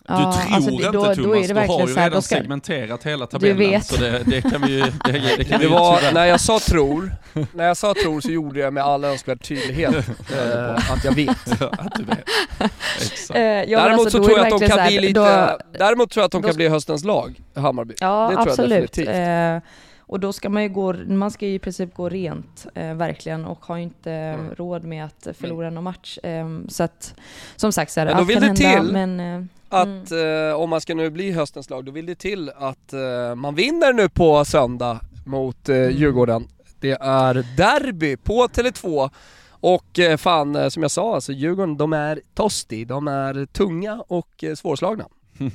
[0.09, 2.23] Eh, du ja, tror alltså, inte då, Thomas, då är det du har ju redan
[2.23, 2.37] ska...
[2.37, 3.57] segmenterat hela tabellen.
[3.57, 3.87] Du vet.
[3.87, 4.81] Så det, det kan vi ju...
[5.05, 7.13] Det, det, kan det vi var, när jag sa tror,
[7.53, 9.95] när jag sa tror så gjorde jag med all önskvärd tydlighet
[10.33, 11.63] eh, att jag vet.
[11.63, 12.25] att du vet.
[13.03, 13.39] Exakt.
[13.39, 16.23] Eh, ja, däremot alltså, så tror jag att de kan bli lite, då, däremot tror
[16.23, 17.95] jag att de kan bli höstens lag, Hammarby.
[18.01, 18.97] Ja, det tror absolut.
[18.99, 19.63] jag definitivt.
[20.13, 23.45] Och då ska man ju gå, man ska ju i princip gå rent, eh, verkligen,
[23.45, 24.55] och har ju inte mm.
[24.55, 26.19] råd med att förlora någon match.
[26.23, 27.15] Eh, så att,
[27.57, 30.49] som sagt, så här, men då vill det hända, till men, eh, att mm.
[30.49, 33.55] eh, om man ska nu bli höstens lag, då vill det till att eh, man
[33.55, 35.97] vinner nu på söndag mot eh, mm.
[35.97, 36.49] Djurgården.
[36.81, 39.11] Det är derby på Tele2
[39.51, 44.45] och eh, fan, som jag sa, alltså Djurgården de är tosti, de är tunga och
[44.57, 45.05] svårslagna.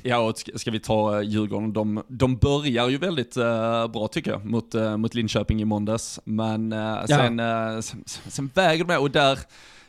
[0.02, 4.30] Ja, och ska vi ta eh, Djurgården, de, de börjar ju väldigt uh, bra tycker
[4.30, 6.20] jag mot, uh, mot Linköping i måndags.
[6.24, 7.82] Men uh, sen, ja.
[7.82, 9.38] sen, sen väger de och där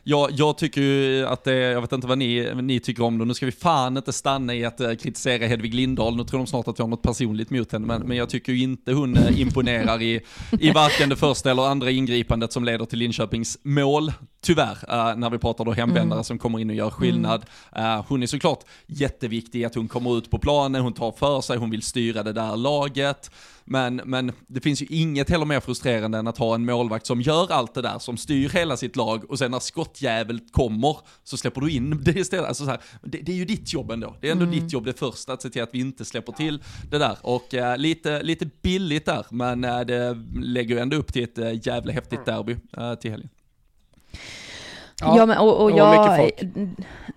[0.02, 3.24] jag, jag tycker ju att det, jag vet inte vad ni, ni tycker om det,
[3.24, 6.46] nu ska vi fan inte stanna i att uh, kritisera Hedvig Lindahl, nu tror de
[6.46, 9.16] snart att jag har något personligt mot henne, men, men jag tycker ju inte hon
[9.16, 10.20] uh, imponerar i,
[10.60, 15.30] i varken det första eller andra ingripandet som leder till Linköpings mål, tyvärr, uh, när
[15.30, 16.24] vi pratar då hemvändare mm.
[16.24, 17.44] som kommer in och gör skillnad.
[17.78, 21.58] Uh, hon är såklart jätteviktig att hon kommer ut på planen, hon tar för sig,
[21.58, 23.30] hon vill styra det där laget.
[23.72, 27.20] Men, men det finns ju inget heller mer frustrerande än att ha en målvakt som
[27.20, 31.36] gör allt det där, som styr hela sitt lag och sen när skottjävel kommer så
[31.36, 32.48] släpper du in det istället.
[32.48, 34.16] Alltså så här, det, det, är ju ditt jobb ändå.
[34.20, 34.60] Det är ändå mm.
[34.60, 37.16] ditt jobb det första, att se till att vi inte släpper till det där.
[37.22, 41.38] Och uh, lite, lite billigt där, men uh, det lägger ju ändå upp till ett
[41.38, 42.56] uh, jävla häftigt derby
[43.00, 43.30] till helgen.
[45.00, 46.30] Ja, ja men, och, och jag,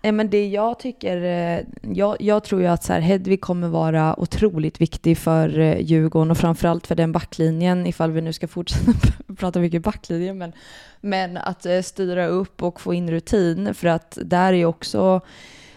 [0.02, 3.67] ja, men det jag tycker, eh, jag, jag tror ju att så här, Hedvig kommer
[3.67, 8.48] vara otroligt viktig för eh, Djurgården och framförallt för den backlinjen, ifall vi nu ska
[8.48, 8.91] fortsätta
[9.38, 10.54] prata mycket backlinjen, men,
[11.02, 15.22] men att eh, styra upp och få in rutin, för att där är också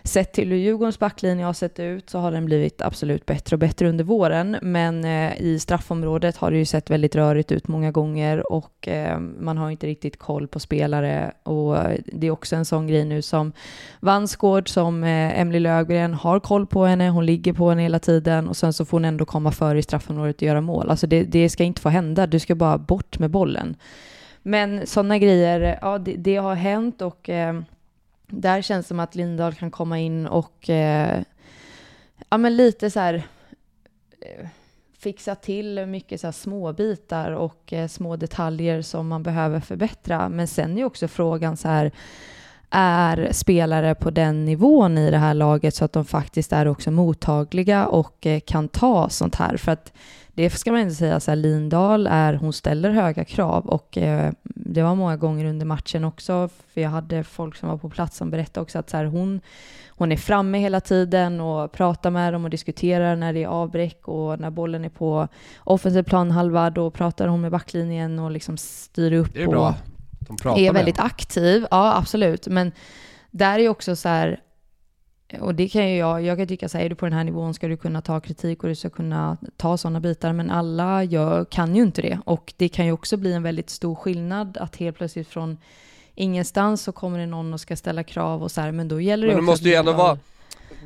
[0.07, 3.61] sett till hur Djurgårdens backlinje har sett ut så har den blivit absolut bättre och
[3.61, 4.57] bättre under våren.
[4.62, 9.19] Men eh, i straffområdet har det ju sett väldigt rörigt ut många gånger och eh,
[9.19, 11.33] man har inte riktigt koll på spelare.
[11.42, 13.53] Och eh, det är också en sån grej nu som
[14.01, 18.49] Vansgård, som eh, Emily Lögren har koll på henne, hon ligger på henne hela tiden
[18.49, 20.90] och sen så får hon ändå komma före i straffområdet och göra mål.
[20.90, 23.77] Alltså det, det ska inte få hända, du ska bara bort med bollen.
[24.42, 27.61] Men sådana grejer, ja det, det, har hänt och eh,
[28.27, 31.23] där känns det som att Lindahl kan komma in och eh,
[32.29, 33.15] ja men lite så här
[34.21, 34.47] eh,
[34.99, 40.29] fixa till mycket så här små bitar och eh, små detaljer som man behöver förbättra.
[40.29, 41.93] Men sen är också frågan så här,
[42.71, 46.91] är spelare på den nivån i det här laget så att de faktiskt är också
[46.91, 49.57] mottagliga och eh, kan ta sånt här?
[49.57, 49.93] För att
[50.37, 54.33] det ska man inte säga, så här, Lindahl är, hon ställer höga krav och eh,
[54.42, 58.16] det var många gånger under matchen också, för jag hade folk som var på plats
[58.16, 59.40] som berättade också att så här, hon,
[59.88, 64.09] hon är framme hela tiden och pratar med dem och diskuterar när det är avbräck
[64.09, 69.12] och när bollen är på offensiv planhalva, då pratar hon med backlinjen och liksom styr
[69.12, 69.35] upp.
[69.35, 69.75] Det är bra.
[70.18, 72.72] De pratar är väldigt aktiv, ja absolut, men
[73.31, 74.40] där är också så här,
[75.41, 77.25] och det kan ju jag, jag kan tycka så här, är du på den här
[77.25, 81.05] nivån ska du kunna ta kritik och du ska kunna ta sådana bitar, men alla
[81.05, 82.19] gör, kan ju inte det.
[82.25, 85.59] Och det kan ju också bli en väldigt stor skillnad att helt plötsligt från
[86.15, 89.27] ingenstans så kommer det någon och ska ställa krav och så här, men då gäller
[89.27, 90.19] det men det också måste ju ändå vara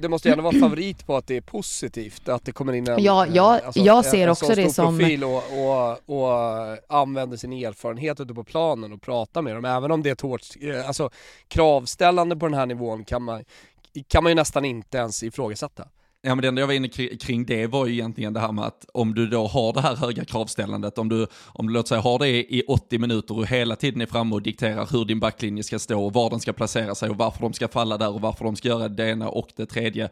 [0.00, 3.02] det måste ändå vara favorit på att det är positivt, att det kommer in en,
[3.02, 4.98] ja, jag, eh, alltså, jag ser en, också en det som...
[4.98, 9.90] profil och, och, och använder sin erfarenhet ute på planen och pratar med dem, även
[9.90, 11.10] om det är ett hårt, eh, alltså
[11.48, 13.44] kravställande på den här nivån kan man,
[14.08, 15.88] kan man ju nästan inte ens ifrågasätta.
[16.22, 18.64] Ja men det enda jag var inne kring det var ju egentligen det här med
[18.64, 22.00] att om du då har det här höga kravställandet, om du, om du låt säga
[22.00, 25.62] har det i 80 minuter och hela tiden är framme och dikterar hur din backlinje
[25.62, 28.20] ska stå och var den ska placera sig och varför de ska falla där och
[28.20, 30.08] varför de ska göra det ena och det tredje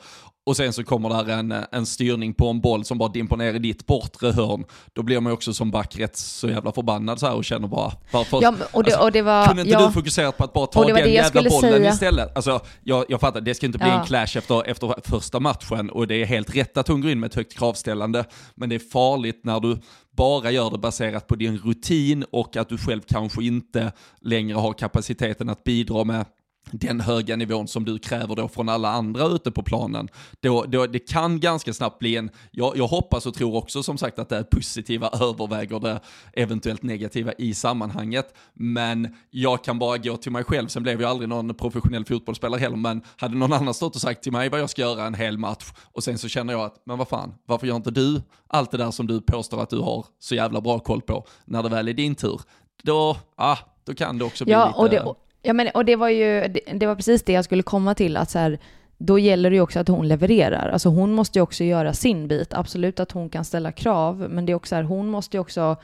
[0.49, 3.55] och sen så kommer där en, en styrning på en boll som bara dimper ner
[3.55, 7.21] i ditt bortre hörn, då blir man ju också som back rätt så jävla förbannad
[7.21, 8.43] så här och känner bara, varför?
[8.43, 10.67] Ja, och det, alltså, och det var, kunde inte ja, du fokuserat på att bara
[10.67, 11.91] ta den jävla bollen säga.
[11.91, 12.37] istället?
[12.37, 14.01] Alltså, jag, jag fattar, det ska inte bli ja.
[14.01, 17.21] en clash efter, efter första matchen och det är helt rätt att hon går in
[17.21, 19.79] med ett högt kravställande, men det är farligt när du
[20.17, 24.73] bara gör det baserat på din rutin och att du själv kanske inte längre har
[24.73, 26.27] kapaciteten att bidra med
[26.72, 30.09] den höga nivån som du kräver då från alla andra ute på planen.
[30.40, 33.98] Då, då, det kan ganska snabbt bli en, jag, jag hoppas och tror också som
[33.98, 36.00] sagt att det positiva överväger det
[36.33, 38.35] eventuellt negativa i sammanhanget.
[38.54, 42.61] Men jag kan bara gå till mig själv, sen blev jag aldrig någon professionell fotbollsspelare
[42.61, 45.14] heller, men hade någon annan stått och sagt till mig vad jag ska göra en
[45.14, 48.22] hel match och sen så känner jag att, men vad fan, varför gör inte du
[48.46, 51.62] allt det där som du påstår att du har så jävla bra koll på när
[51.62, 52.40] det väl är din tur?
[52.83, 54.78] Då, ah, då kan det också bli ja, lite...
[54.78, 57.62] Och det, Ja, men, och det var ju det, det, var precis det jag skulle
[57.62, 58.59] komma till, att så här,
[58.98, 60.68] då gäller det ju också att hon levererar.
[60.68, 62.55] Alltså hon måste ju också göra sin bit.
[62.55, 65.77] Absolut att hon kan ställa krav, men det är också här, hon måste ju också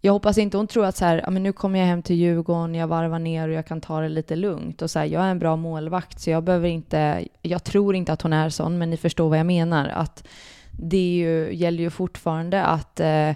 [0.00, 2.16] jag hoppas inte hon tror att så här, ja, men nu kommer jag hem till
[2.16, 4.82] Djurgården, jag varvar ner och jag kan ta det lite lugnt.
[4.82, 7.24] Och så här, jag är en bra målvakt, så jag behöver inte...
[7.42, 9.88] Jag tror inte att hon är sån, men ni förstår vad jag menar.
[9.88, 10.28] Att
[10.70, 13.30] det ju, gäller ju fortfarande att eh,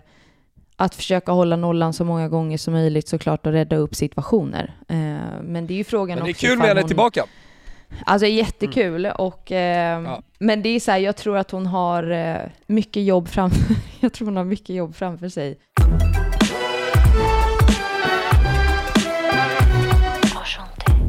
[0.77, 4.75] att försöka hålla nollan så många gånger som möjligt såklart och rädda upp situationer.
[4.89, 4.97] Eh,
[5.43, 6.89] men det är ju frågan Men det är kul med henne hon...
[6.89, 7.25] tillbaka.
[8.07, 9.17] Alltså jättekul mm.
[9.17, 10.23] och eh, ja.
[10.39, 14.13] men det är så här, jag tror att hon har eh, mycket jobb framför, jag
[14.13, 15.59] tror hon har mycket jobb framför sig.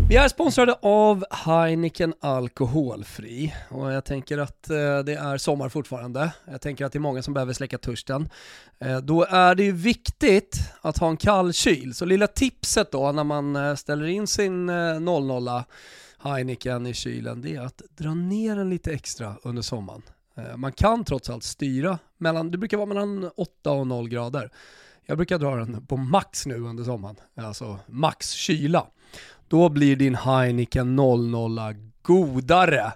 [0.10, 6.34] Vi är sponsrade av Heineken Alkoholfri och jag tänker att eh, det är sommar fortfarande.
[6.46, 8.30] Jag tänker att det är många som behöver släcka törsten.
[8.80, 11.94] Eh, då är det ju viktigt att ha en kall kyl.
[11.94, 15.50] Så lilla tipset då när man eh, ställer in sin eh, 00
[16.24, 20.02] Heineken i kylen, det är att dra ner den lite extra under sommaren.
[20.38, 24.52] Eh, man kan trots allt styra mellan, det brukar vara mellan 8 och 0 grader.
[25.06, 28.88] Jag brukar dra den på max nu under sommaren, alltså max kyla.
[29.48, 31.60] Då blir din Heineken 00
[32.02, 32.92] godare.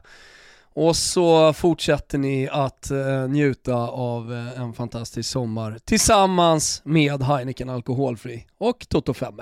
[0.73, 7.69] Och så fortsätter ni att eh, njuta av eh, en fantastisk sommar tillsammans med Heineken
[7.69, 9.41] Alkoholfri och Toto 5.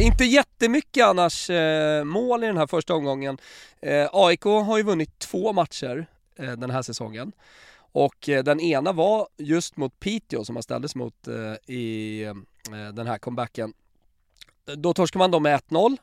[0.00, 3.38] Inte jättemycket annars eh, mål i den här första omgången.
[3.82, 6.06] Eh, AIK har ju vunnit två matcher
[6.38, 7.32] eh, den här säsongen.
[7.92, 12.34] Och eh, den ena var just mot Piteå som man ställdes mot eh, i eh,
[12.94, 13.72] den här comebacken.
[14.76, 15.96] då torskar man då med 1-0.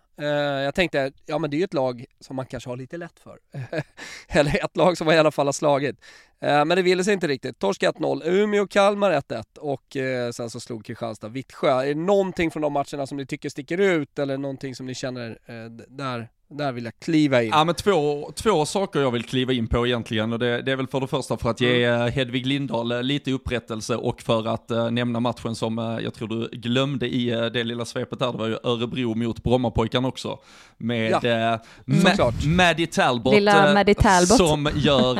[0.63, 3.19] Jag tänkte, ja men det är ju ett lag som man kanske har lite lätt
[3.19, 3.39] för.
[4.27, 5.95] Eller ett lag som man i alla fall har slagit.
[6.39, 7.59] Men det ville sig inte riktigt.
[7.59, 9.97] Torsk 1-0, Umeå, Kalmar 1-1 och
[10.33, 11.81] sen så slog Kristianstad Vittsjö.
[11.81, 14.95] Är det någonting från de matcherna som ni tycker sticker ut eller någonting som ni
[14.95, 15.39] känner,
[15.87, 17.49] där där vill jag kliva in.
[17.49, 20.75] Ja men två, två saker jag vill kliva in på egentligen och det, det är
[20.75, 22.01] väl för det första för att ge mm.
[22.01, 26.13] Eh, Hedvig Lindahl eh, lite upprättelse och för att uh, nämna matchen som uh, jag
[26.13, 30.07] tror du glömde i uh, det lilla svepet där, det var ju Örebro mot Brommapojkarna
[30.07, 30.39] också.
[30.77, 34.37] Med ja, Ma Maddie Talbot, Maddie Talbot.
[34.37, 35.15] som gör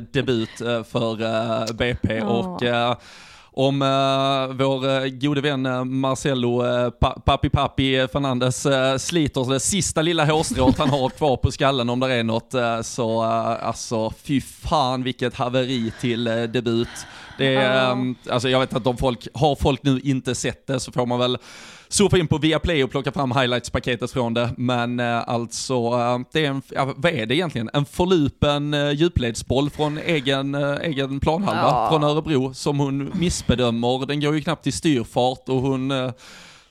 [0.12, 2.28] debut för BP oh.
[2.28, 2.62] och
[3.58, 8.96] om uh, vår uh, gode vän eh, uh, Marcelo uh, pa Papi Papi Fernandes uh,
[8.96, 12.54] sliter det sista lilla hårstrået han har kvar på skallen om det är något.
[12.54, 17.06] Uh, så alltså fy fan vilket haveri till debut.
[17.38, 20.80] Det är, um, alltså jag vet att om folk, har folk nu inte sett det
[20.80, 21.38] så får man väl
[21.88, 24.50] surfa in på Viaplay och plocka fram highlights-paketet från det.
[24.56, 27.70] Men eh, alltså, eh, det är en, ja, vad är det egentligen?
[27.72, 31.88] En förlupen eh, djupledsboll från egen, eh, egen planhalva ja.
[31.90, 34.06] från Örebro som hon missbedömer.
[34.06, 36.10] Den går ju knappt i styrfart och hon eh,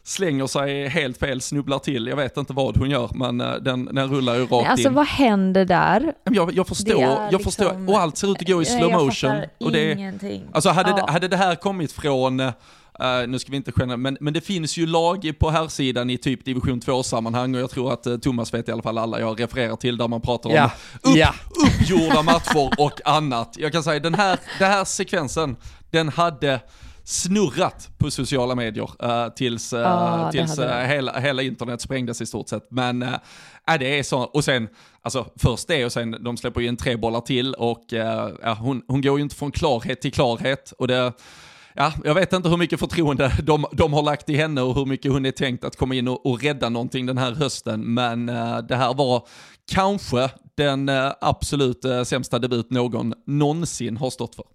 [0.08, 2.08] slänger sig helt fel, snubblar till.
[2.08, 4.70] Jag vet inte vad hon gör, men eh, den, den rullar ju rakt alltså, in.
[4.70, 6.14] Alltså vad händer där?
[6.32, 9.42] Jag, jag förstår, jag liksom, förstår, och allt ser ut att gå i slow motion.
[9.60, 10.44] Och det, ingenting.
[10.52, 10.96] Alltså hade, ja.
[10.96, 12.52] det, hade det här kommit från
[13.04, 16.10] Uh, nu ska vi inte skämma, men, men det finns ju lag på här sidan
[16.10, 19.20] i typ division 2-sammanhang och jag tror att uh, Thomas vet i alla fall alla
[19.20, 20.72] jag refererar till där man pratar om ja.
[21.02, 21.34] Upp, ja.
[21.68, 23.56] uppgjorda matcher och annat.
[23.58, 25.56] Jag kan säga den här, den här sekvensen,
[25.92, 26.60] den hade
[27.08, 32.26] snurrat på sociala medier uh, tills, uh, ah, tills uh, hela, hela internet sprängdes i
[32.26, 32.72] stort sett.
[32.72, 33.10] Men uh,
[33.80, 34.68] det är så, och sen,
[35.02, 37.84] alltså först det och sen de släpper ju in tre bollar till och
[38.60, 41.14] hon, hon går ju inte från klarhet till klarhet och det
[41.74, 44.86] ja, jag vet inte hur mycket förtroende de, de har lagt i henne och hur
[44.86, 47.94] mycket hon är tänkt att komma in och, och rädda någonting den här hösten.
[47.94, 49.28] Men uh, det här var
[49.72, 54.46] kanske den uh, absolut uh, sämsta debut någon någonsin har stått för.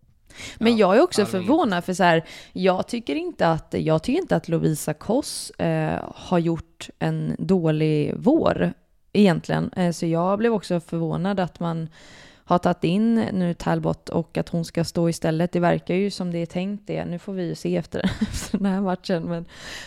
[0.59, 4.37] Men jag är också förvånad för så här, jag tycker inte att, jag tycker inte
[4.37, 8.73] att Lovisa Koss eh, har gjort en dålig vår
[9.13, 9.71] egentligen.
[9.77, 11.89] Eh, så jag blev också förvånad att man
[12.53, 15.53] har tagit in nu Talbot och att hon ska stå istället.
[15.53, 17.05] Det verkar ju som det är tänkt det.
[17.05, 19.23] Nu får vi ju se efter, efter den här matchen.
[19.23, 19.45] Men,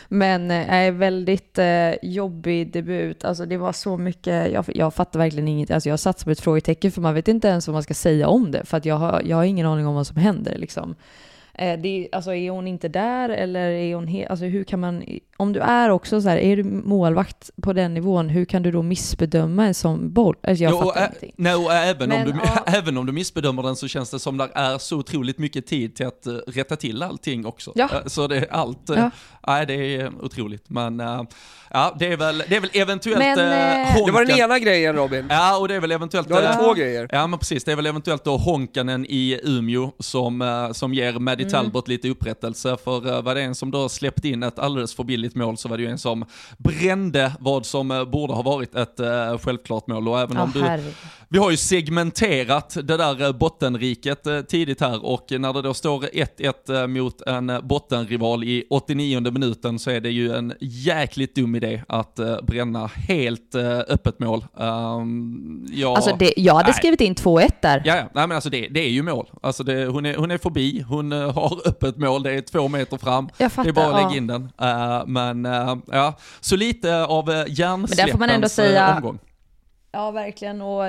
[0.08, 3.26] men äh, väldigt äh, jobbig debut.
[3.26, 5.72] Alltså det var så mycket, jag, jag fattar verkligen inget.
[5.72, 8.28] Alltså jag satt som ett frågetecken för man vet inte ens vad man ska säga
[8.28, 8.66] om det.
[8.66, 10.96] För att jag har, jag har ingen aning om vad som händer liksom.
[11.58, 15.04] Eh, det, alltså är hon inte där eller är hon helt, alltså hur kan man,
[15.38, 18.72] om du är också så här, är du målvakt på den nivån, hur kan du
[18.72, 20.36] då missbedöma en sån boll?
[20.44, 21.34] Alltså jag jo, fattar ä, ingenting.
[21.38, 22.64] Nej, och även, Men, om du, ja.
[22.78, 25.96] även om du missbedömer den så känns det som det är så otroligt mycket tid
[25.96, 27.72] till att uh, rätta till allting också.
[27.76, 27.86] Ja.
[27.86, 29.12] Uh, så det är allt, ja.
[29.48, 30.70] nej det är otroligt.
[30.70, 31.24] Men uh,
[31.76, 34.96] ja, det är väl, det är väl eventuellt men, uh, Det var den ena grejen
[34.96, 35.28] Robin.
[35.30, 36.28] Ja, och det är väl eventuellt...
[36.28, 37.10] Du har två grejer.
[37.12, 37.64] Ja, men precis.
[37.64, 41.52] Det är väl eventuellt då Honkanen i Umeå som, som ger Maddie mm.
[41.52, 45.04] Talbot lite upprättelse, för uh, var det en som då släppte in ett alldeles för
[45.04, 46.26] billigt mål så var det ju en som
[46.58, 49.00] brände vad som borde ha varit ett
[49.42, 50.08] självklart mål.
[50.08, 50.62] Och även oh, om du,
[51.30, 56.88] vi har ju segmenterat det där bottenriket tidigt här och när det då står 1-1
[56.88, 62.20] mot en bottenrival i 89 minuten så är det ju en jäkligt dum idé att
[62.44, 63.56] bränna helt
[63.88, 64.46] öppet mål.
[64.54, 66.74] Um, ja, alltså det, jag hade nej.
[66.74, 67.82] skrivit in 2-1 där.
[67.86, 67.96] Ja.
[67.96, 69.30] Nej, men alltså det, det är ju mål.
[69.42, 72.98] Alltså det, hon, är, hon är förbi, hon har öppet mål, det är två meter
[72.98, 73.30] fram.
[73.30, 74.42] Fattar, det är bara att lägga in den.
[74.42, 79.20] Uh, men uh, ja, så lite av hjärnsläppens Men där får man ändå säga, omgång.
[79.96, 80.62] Ja, verkligen.
[80.62, 80.84] Och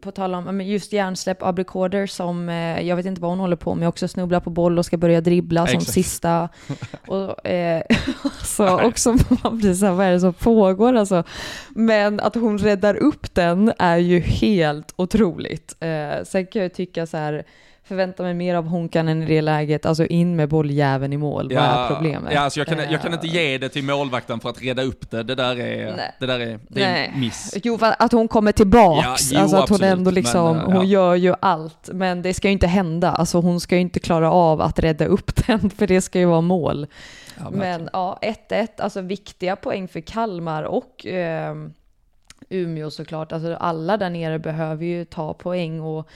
[0.00, 2.48] på tal om just hjärnsläpp, Aubrey Corder som,
[2.82, 5.20] jag vet inte vad hon håller på med, också snubblar på boll och ska börja
[5.20, 6.48] dribbla som sista.
[7.06, 7.82] Och, eh,
[8.44, 11.24] så också man blir så här, vad är det som pågår alltså?
[11.70, 15.76] Men att hon räddar upp den är ju helt otroligt.
[15.80, 17.44] Eh, sen kan jag tycka så här,
[17.84, 21.60] förvänta mig mer av Honkanen i det läget, alltså in med bolljäveln i mål, ja,
[21.60, 22.32] vad är problemet?
[22.34, 25.10] Ja, alltså jag, kan, jag kan inte ge det till målvakten för att reda upp
[25.10, 26.14] det, det där är, Nej.
[26.18, 27.54] det där är, det är en miss.
[27.62, 30.84] Jo, att hon kommer tillbaks, ja, jo, alltså att hon ändå liksom, men, hon ja.
[30.84, 34.30] gör ju allt, men det ska ju inte hända, alltså hon ska ju inte klara
[34.30, 36.86] av att rädda upp den, för det ska ju vara mål.
[37.50, 38.18] Men ja,
[38.48, 41.54] 1-1, alltså viktiga poäng för Kalmar och eh,
[42.48, 46.08] Umeå såklart, alltså alla där nere behöver ju ta poäng och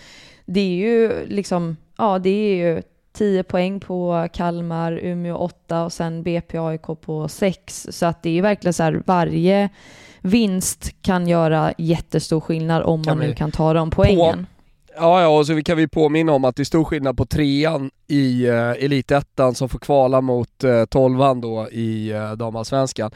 [0.48, 2.82] det är ju liksom, ja det är ju
[3.12, 7.86] 10 poäng på Kalmar, Umeå 8 och sen BP AIK på 6.
[7.90, 9.68] Så att det är ju verkligen så här varje
[10.20, 14.46] vinst kan göra jättestor skillnad om kan man nu kan ta de poängen.
[14.46, 14.52] På,
[14.96, 17.90] ja, ja, och så kan vi påminna om att det är stor skillnad på trean
[18.06, 23.10] i uh, elitettan som får kvala mot uh, tolvan då i uh, damallsvenskan.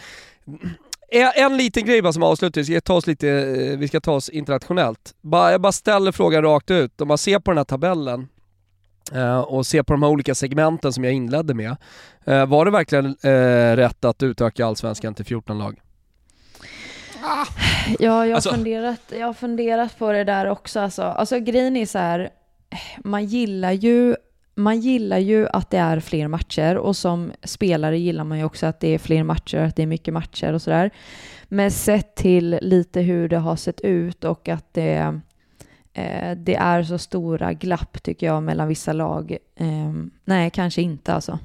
[1.14, 4.00] En, en liten grej bara som avslutning, vi ska ta oss lite, eh, vi ska
[4.00, 5.14] ta oss internationellt.
[5.20, 8.28] Bara, jag bara ställer frågan rakt ut, om man ser på den här tabellen
[9.12, 11.76] eh, och ser på de här olika segmenten som jag inledde med.
[12.24, 13.16] Eh, var det verkligen
[13.76, 15.80] rätt att utöka allsvenskan till 14 lag?
[17.22, 17.46] Ja,
[17.98, 20.80] jag, Alltså- har funderat, jag har funderat på det där också.
[20.80, 22.30] Alltså, alltså grejen är så här,
[23.04, 24.16] man gillar ju
[24.54, 28.66] man gillar ju att det är fler matcher och som spelare gillar man ju också
[28.66, 30.90] att det är fler matcher, att det är mycket matcher och sådär.
[31.48, 35.20] Men sett till lite hur det har sett ut och att det,
[35.92, 39.36] eh, det är så stora glapp tycker jag mellan vissa lag.
[39.56, 39.92] Eh,
[40.24, 41.38] nej, kanske inte alltså.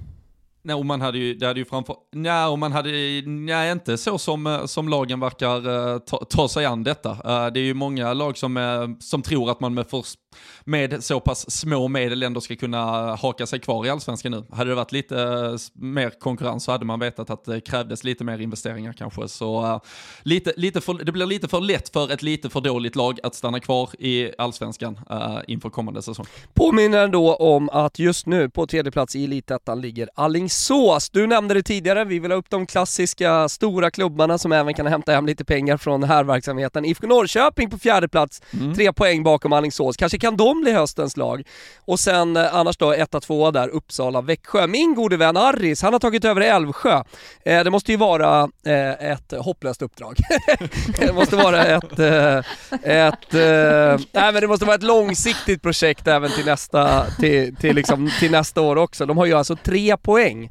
[0.68, 2.90] Nej, och man hade ju, det hade ju framför, nej, och man hade,
[3.26, 7.10] nej, inte så som, eh, som lagen verkar eh, ta, ta sig an detta.
[7.12, 10.20] Eh, det är ju många lag som, som tror att man med, först
[10.64, 14.44] med så pass små medel ändå ska kunna haka sig kvar i allsvenskan nu.
[14.52, 18.24] Hade det varit lite eh, mer konkurrens så hade man vetat att det krävdes lite
[18.24, 19.28] mer investeringar kanske.
[19.28, 19.80] Så eh,
[20.24, 23.36] lite, lite för, det blir lite för lätt för ett lite för dåligt lag att
[23.36, 26.26] stanna kvar i allsvenskan eh, inför kommande säsong.
[26.54, 31.10] Påminner då om att just nu på tredje plats i Elitettan ligger Allingsås.
[31.10, 34.88] Du nämnde det tidigare, vi vill ha upp de klassiska stora klubbarna som även kan
[34.88, 36.86] hämta hem lite pengar från här verksamheten.
[36.86, 38.74] IFK Norrköping på fjärde plats, Mm.
[38.74, 39.98] tre poäng bakom Allingsås.
[39.98, 41.44] Kanske kan kan de bli höstens lag.
[41.86, 44.68] Och sen eh, annars då etta, tvåa där, Uppsala, Växjö.
[44.68, 47.04] Min gode vän Arris, han har tagit över Älvsjö.
[47.46, 50.18] Eh, det måste ju vara eh, ett hopplöst uppdrag.
[51.00, 52.38] det måste vara ett, eh,
[52.84, 57.76] ett eh, nej men det måste vara ett långsiktigt projekt även till nästa, till, till,
[57.76, 59.06] liksom, till nästa år också.
[59.06, 60.50] De har ju alltså tre poäng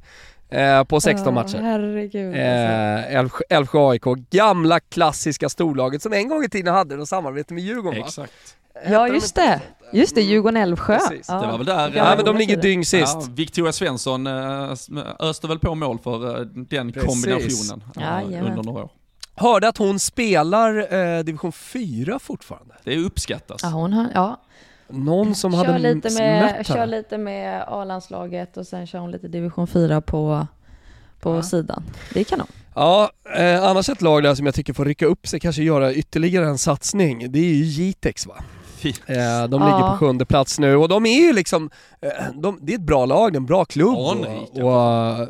[0.51, 1.59] eh, på 16 matcher.
[1.59, 2.27] Herregud.
[2.27, 2.41] alltså.
[2.41, 7.55] Eh, Älvsjö- Älvsjö AIK, gamla klassiska storlaget som en gång i tiden hade något samarbete
[7.55, 8.01] med Djurgården?
[8.05, 8.33] Exakt.
[8.91, 9.61] Ja, just det.
[9.93, 10.99] Just det, Djurgården-Älvsjö.
[11.29, 11.41] Ja.
[11.41, 13.15] Det var väl där, Gamla Ja men de ligger dyng sist.
[13.21, 14.73] Ja, Victoria Svensson eh,
[15.21, 17.09] öste väl på mål för eh, den Precis.
[17.11, 18.51] kombinationen eh, Jajamän.
[18.51, 18.91] under några år.
[19.35, 22.75] Hörde att hon spelar eh, division 4 fortfarande.
[22.85, 23.61] Det uppskattas.
[23.63, 24.41] Ja, hon har, ja.
[24.89, 29.11] Någon som kör, hade lite med, mött kör lite med A-landslaget och sen kör hon
[29.11, 30.47] lite division 4 på,
[31.21, 31.43] på Ja.
[31.43, 31.83] sidan.
[32.15, 32.47] Det är kanon.
[32.75, 35.93] Ja, eh, annars ett lag där som jag tycker får rycka upp sig, kanske göra
[35.93, 38.35] ytterligare en satsning, det är ju Jitex va?
[38.85, 38.95] Eh,
[39.49, 39.67] de Ja.
[39.67, 41.71] ligger på sjunde plats nu och de är ju liksom,
[42.01, 43.97] eh, de, det är ett bra lag, det är en bra klubb.
[43.97, 44.65] Anrika.
[44.65, 45.29] Och, och, eh,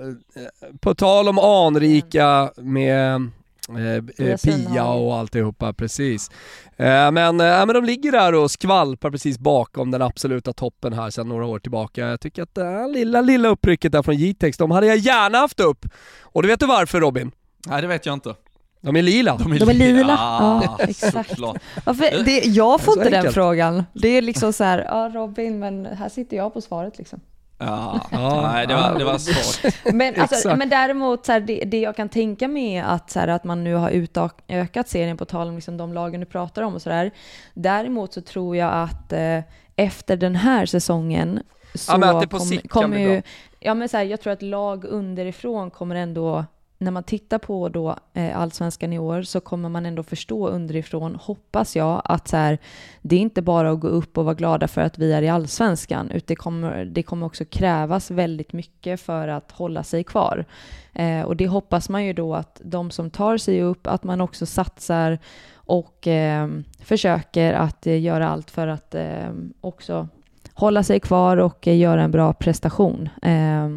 [0.80, 3.30] på tal om anrika med
[3.68, 6.30] eh, Pia eh, Pia och alltihopa, precis.
[6.76, 11.10] Eh, men, eh, men de ligger där och skvalpar precis bakom den absoluta toppen här
[11.10, 12.06] sedan några år tillbaka.
[12.06, 15.38] Jag tycker att det här lilla, lilla upprycket där från Jitex, de hade jag gärna
[15.38, 15.86] haft upp.
[16.22, 17.30] Och du vet du varför Robin?
[17.66, 18.34] Nej, det vet jag inte.
[18.80, 19.36] De är lila.
[19.36, 20.12] De är lila.
[20.12, 21.38] Ja, Ja, exakt.
[21.84, 23.84] Varför, det, jag får inte den frågan.
[23.92, 27.20] Det är liksom så här, ja Robin, men här sitter jag på svaret liksom.
[27.58, 28.50] Ja, Ja.
[28.52, 29.74] nej det var, det var svårt.
[29.94, 33.20] Men, alltså, men däremot, så här, det, det jag kan tänka mig är att, så
[33.20, 36.62] här, att man nu har utökat serien på tal om liksom, de lagen du pratar
[36.62, 37.10] om och sådär.
[37.54, 39.38] Däremot så tror jag att eh,
[39.76, 41.42] efter den här säsongen
[41.74, 43.22] så Ja, men att det på kom- sikt kan kommer bli ju...
[43.60, 46.44] Ja men så här, jag tror att lag underifrån kommer ändå,
[46.78, 51.14] när man tittar på då eh, allsvenskan i år så kommer man ändå förstå underifrån,
[51.14, 52.58] hoppas jag, att så här,
[53.02, 55.28] det är inte bara att gå upp och vara glada för att vi är i
[55.28, 60.44] allsvenskan, utan det kommer, det kommer också krävas väldigt mycket för att hålla sig kvar.
[60.92, 64.20] Eh, och det hoppas man ju då att de som tar sig upp, att man
[64.20, 65.18] också satsar
[65.54, 66.48] och eh,
[66.80, 70.08] försöker att eh, göra allt för att eh, också
[70.54, 73.08] hålla sig kvar och eh, göra en bra prestation.
[73.22, 73.68] Eh,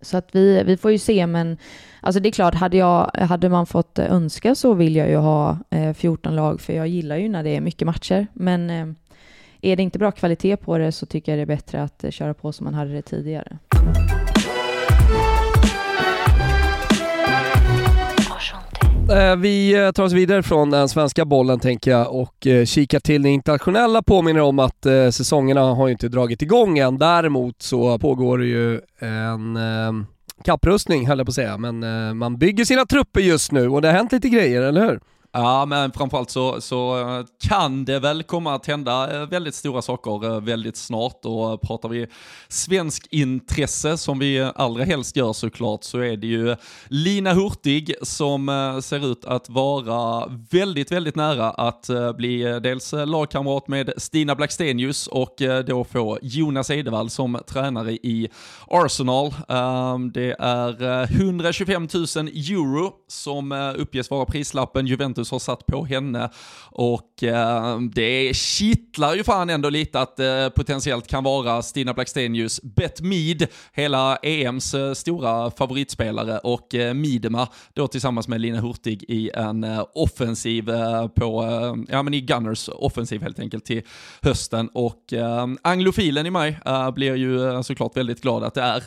[0.00, 1.58] så att vi, vi får ju se, men
[2.00, 5.58] alltså det är klart, hade, jag, hade man fått önska så vill jag ju ha
[5.70, 8.26] eh, 14 lag, för jag gillar ju när det är mycket matcher.
[8.32, 8.86] Men eh,
[9.60, 12.10] är det inte bra kvalitet på det så tycker jag det är bättre att eh,
[12.10, 13.58] köra på som man hade det tidigare.
[19.08, 23.00] Eh, vi eh, tar oss vidare från den svenska bollen tänker jag och eh, kikar
[23.00, 24.02] till den internationella.
[24.02, 26.98] Påminner om att säsongerna har ju inte dragit igång än.
[26.98, 29.58] Däremot så pågår det ju en
[30.44, 33.88] kapprustning höll jag på att säga, men man bygger sina trupper just nu och det
[33.88, 35.00] har hänt lite grejer, eller hur?
[35.32, 39.82] Ja, men framförallt så, så eh, kan det väl komma att hända eh, väldigt stora
[39.82, 42.06] saker eh, väldigt snart och pratar vi
[42.48, 46.56] svensk intresse som vi allra helst gör såklart så är det ju
[46.88, 53.92] Lina Hurtig som ser ut att vara väldigt, väldigt nära att bli dels lagkamrat med
[53.96, 55.34] Stina Blackstenius och
[55.66, 58.28] då få Jonas Edevall som tränare i
[58.66, 59.34] Arsenal.
[59.48, 65.84] Ehm, det är 125 000 euro som uppges vara prislappen Juventus Juventus har satt på
[65.84, 66.30] henne.
[66.70, 71.94] Och eh, det kittlar ju fan ändå lite att det eh, potentiellt kan vara Stina
[71.94, 78.60] Blackstenius, Bet Mead, hela EMs eh, stora favoritspelare och eh, Midema då tillsammans med Lina
[78.60, 83.64] Hurtig i en eh, offensiv eh, på, eh, ja men i Gunners offensiv helt enkelt
[83.64, 83.82] till
[84.22, 84.68] hösten.
[84.74, 86.58] Och eh, anglofilen i mig
[86.94, 88.82] blir ju såklart väldigt glad att det är.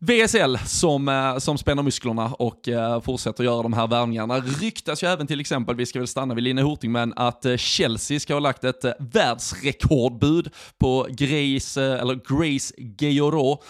[0.00, 4.38] VSL som, eh, som spänner musklerna och eh, fortsätter göra de här värvningarna.
[4.38, 7.56] Ryktas ju även till exempel, vi ska väl stanna vid Line Hurtig, men att eh,
[7.56, 13.62] Chelsea ska ha lagt ett världsrekordbud på Grace, eller Grace Gayoro,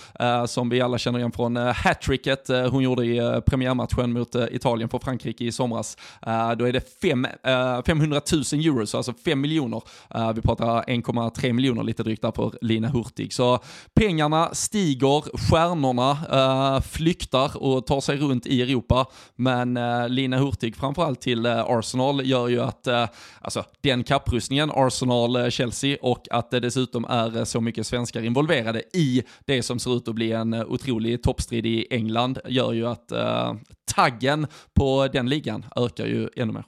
[0.47, 5.45] som vi alla känner igen från hattricket hon gjorde i premiärmatchen mot Italien för Frankrike
[5.45, 5.97] i somras.
[6.59, 7.27] då är det fem,
[7.87, 9.83] 500 000 euro, så alltså 5 miljoner.
[10.35, 13.33] vi pratar 1,3 miljoner lite drygt där för Lina Hurtig.
[13.33, 13.59] Så
[13.95, 19.07] pengarna stiger, stjärnorna uh, flyktar och tar sig runt i Europa.
[19.37, 22.89] Men uh, Lina Hurtig framförallt till uh, Arsenal gör ju att,
[23.41, 29.63] alltså den kapprustningen, Arsenal-Chelsea och att det dessutom är så mycket svenskar involverade i det
[29.63, 33.13] som ser ut att bli en otrolig toppstrid i England gör ju att
[33.95, 36.65] taggen på den ligan ökar ju ännu mer.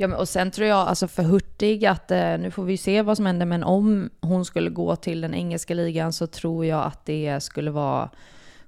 [0.00, 3.02] Ja, men och sen tror jag, alltså för Hurtig, att eh, nu får vi se
[3.02, 6.84] vad som händer, men om hon skulle gå till den engelska ligan så tror jag
[6.84, 8.10] att det skulle vara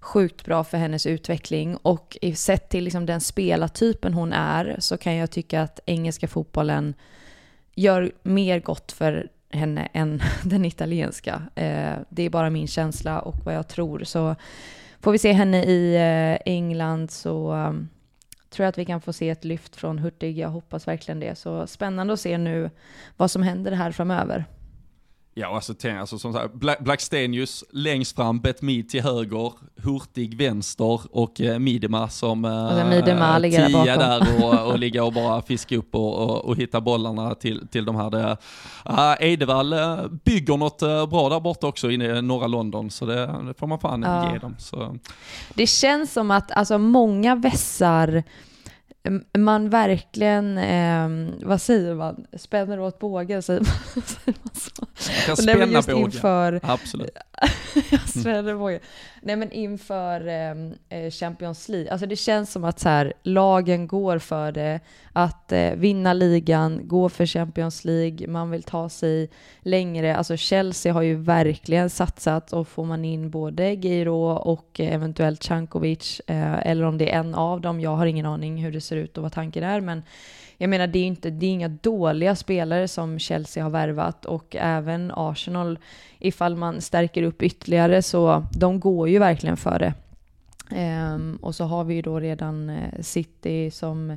[0.02, 5.16] sjukt bra för hennes utveckling och sett till liksom den spelartypen hon är så kan
[5.16, 6.94] jag tycka att engelska fotbollen
[7.74, 11.42] gör mer gott för henne än den italienska.
[11.54, 14.04] Eh, det är bara min känsla och vad jag tror.
[14.04, 14.36] Så
[15.00, 17.88] får vi se henne i eh, England så um,
[18.50, 20.38] tror jag att vi kan få se ett lyft från Hurtig.
[20.38, 21.38] Jag hoppas verkligen det.
[21.38, 22.70] Så spännande att se nu
[23.16, 24.44] vad som händer här framöver.
[25.34, 29.52] Ja, alltså, alltså som sagt, Black, Blackstenius längst fram, Betmid till höger,
[29.82, 35.04] Hurtig vänster och eh, Midema som eh, Midema ligger tia där, där och, och ligga
[35.04, 38.10] och bara fiska upp och, och, och, hitta bollarna till, till de här.
[38.10, 38.36] Det,
[38.88, 43.06] uh, Eidevall uh, bygger något uh, bra där borta också inne i norra London, så
[43.06, 44.32] det, det får man fan ja.
[44.32, 44.56] ge dem.
[44.58, 44.96] Så.
[45.54, 48.22] Det känns som att alltså, många vässar
[49.38, 51.08] man verkligen, eh,
[51.46, 54.70] vad säger man, spänner åt bågen, säger man, säger man så?
[54.78, 57.10] Man kan spänna bågen, inför, absolut.
[57.90, 58.80] jag spänner bågen.
[59.24, 63.86] Nej men inför ehm, eh, Champions League, alltså det känns som att så här, lagen
[63.86, 64.80] går för det,
[65.12, 70.16] att eh, vinna ligan, gå för Champions League, man vill ta sig längre.
[70.16, 75.42] Alltså Chelsea har ju verkligen satsat och får man in både Giro och eh, eventuellt
[75.42, 78.80] Cankovic, eh, eller om det är en av dem, jag har ingen aning hur det
[78.80, 80.02] ser ut och vad tanken är, men
[80.62, 84.56] jag menar, det är, inte, det är inga dåliga spelare som Chelsea har värvat och
[84.56, 85.78] även Arsenal,
[86.18, 89.94] ifall man stärker upp ytterligare, så de går ju verkligen för det.
[91.14, 94.16] Um, och så har vi ju då redan eh, City som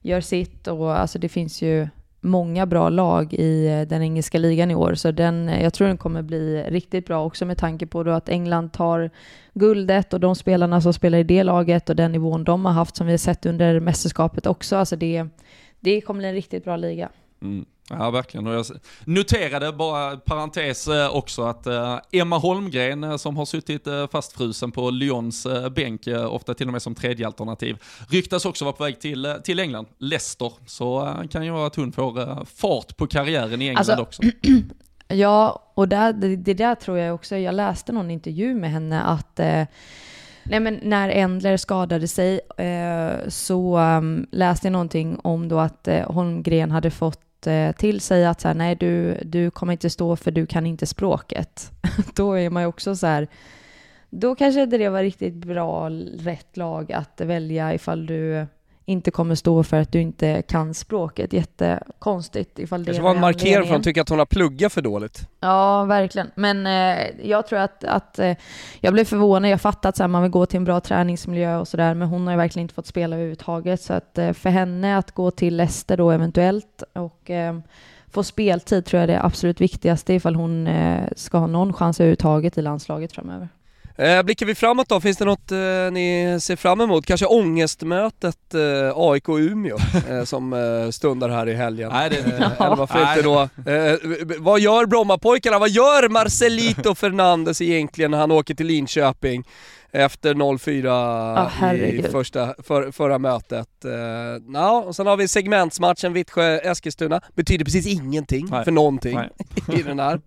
[0.00, 1.88] gör sitt och alltså det finns ju
[2.20, 5.88] många bra lag i eh, den engelska ligan i år, så den, eh, jag tror
[5.88, 9.10] den kommer bli riktigt bra också med tanke på då att England tar
[9.52, 12.96] guldet och de spelarna som spelar i det laget och den nivån de har haft
[12.96, 14.76] som vi har sett under mästerskapet också.
[14.76, 15.26] Alltså det,
[15.84, 17.08] det kommer bli en riktigt bra liga.
[17.42, 17.64] Mm.
[17.90, 18.46] Ja, verkligen.
[18.46, 18.66] Och jag
[19.04, 24.90] noterade, bara parentes eh, också, att eh, Emma Holmgren eh, som har suttit fastfrusen på
[24.90, 27.76] Lyons bänk, ofta till och med som tredje alternativ,
[28.08, 30.52] ryktas också vara på väg till, till England, Leicester.
[30.66, 34.22] Så kan ju vara att hon får fart på karriären i England alltså, också.
[35.08, 39.02] ja, och där, det, det, där tror jag också, jag läste någon intervju med henne
[39.02, 39.40] att
[40.44, 45.88] Nej men när Endler skadade sig eh, så um, läste jag någonting om då att
[45.88, 49.90] eh, Holmgren hade fått eh, till sig att så här, nej du, du kommer inte
[49.90, 51.70] stå för du kan inte språket.
[52.14, 53.28] då är man ju också så här,
[54.10, 58.46] då kanske det var riktigt bra, rätt lag att välja ifall du
[58.86, 61.32] inte kommer stå för att du inte kan språket.
[61.32, 64.82] Jättekonstigt ifall det Kanske var en markering för att tycker att hon har pluggat för
[64.82, 65.28] dåligt.
[65.40, 66.30] Ja, verkligen.
[66.34, 68.36] Men eh, jag tror att, att eh,
[68.80, 69.50] jag blev förvånad.
[69.50, 72.08] Jag fattar att så här, man vill gå till en bra träningsmiljö och sådär, men
[72.08, 73.82] hon har ju verkligen inte fått spela överhuvudtaget.
[73.82, 77.58] Så att eh, för henne att gå till Leicester då eventuellt och eh,
[78.08, 82.00] få speltid tror jag är det absolut viktigaste ifall hon eh, ska ha någon chans
[82.00, 83.48] överhuvudtaget i landslaget framöver.
[83.98, 85.58] Eh, blickar vi framåt då, finns det något eh,
[85.92, 87.06] ni ser fram emot?
[87.06, 89.76] Kanske ångestmötet eh, AIK-Umeå
[90.10, 91.90] eh, som eh, stundar här i helgen?
[91.92, 92.16] Nej, det...
[92.16, 93.40] Eh, eller varför inte då?
[93.72, 93.98] Eh,
[94.38, 95.58] vad gör Brommapojkarna?
[95.58, 99.44] Vad gör Marcelito Fernandes egentligen när han åker till Linköping?
[99.94, 103.68] efter 0-4 oh, i första, för, förra mötet.
[103.84, 103.92] Uh,
[104.52, 108.64] ja, och sen har vi segmentsmatchen Vittsjö-Eskilstuna, betyder precis ingenting Nej.
[108.64, 109.18] för någonting
[109.72, 110.20] i den här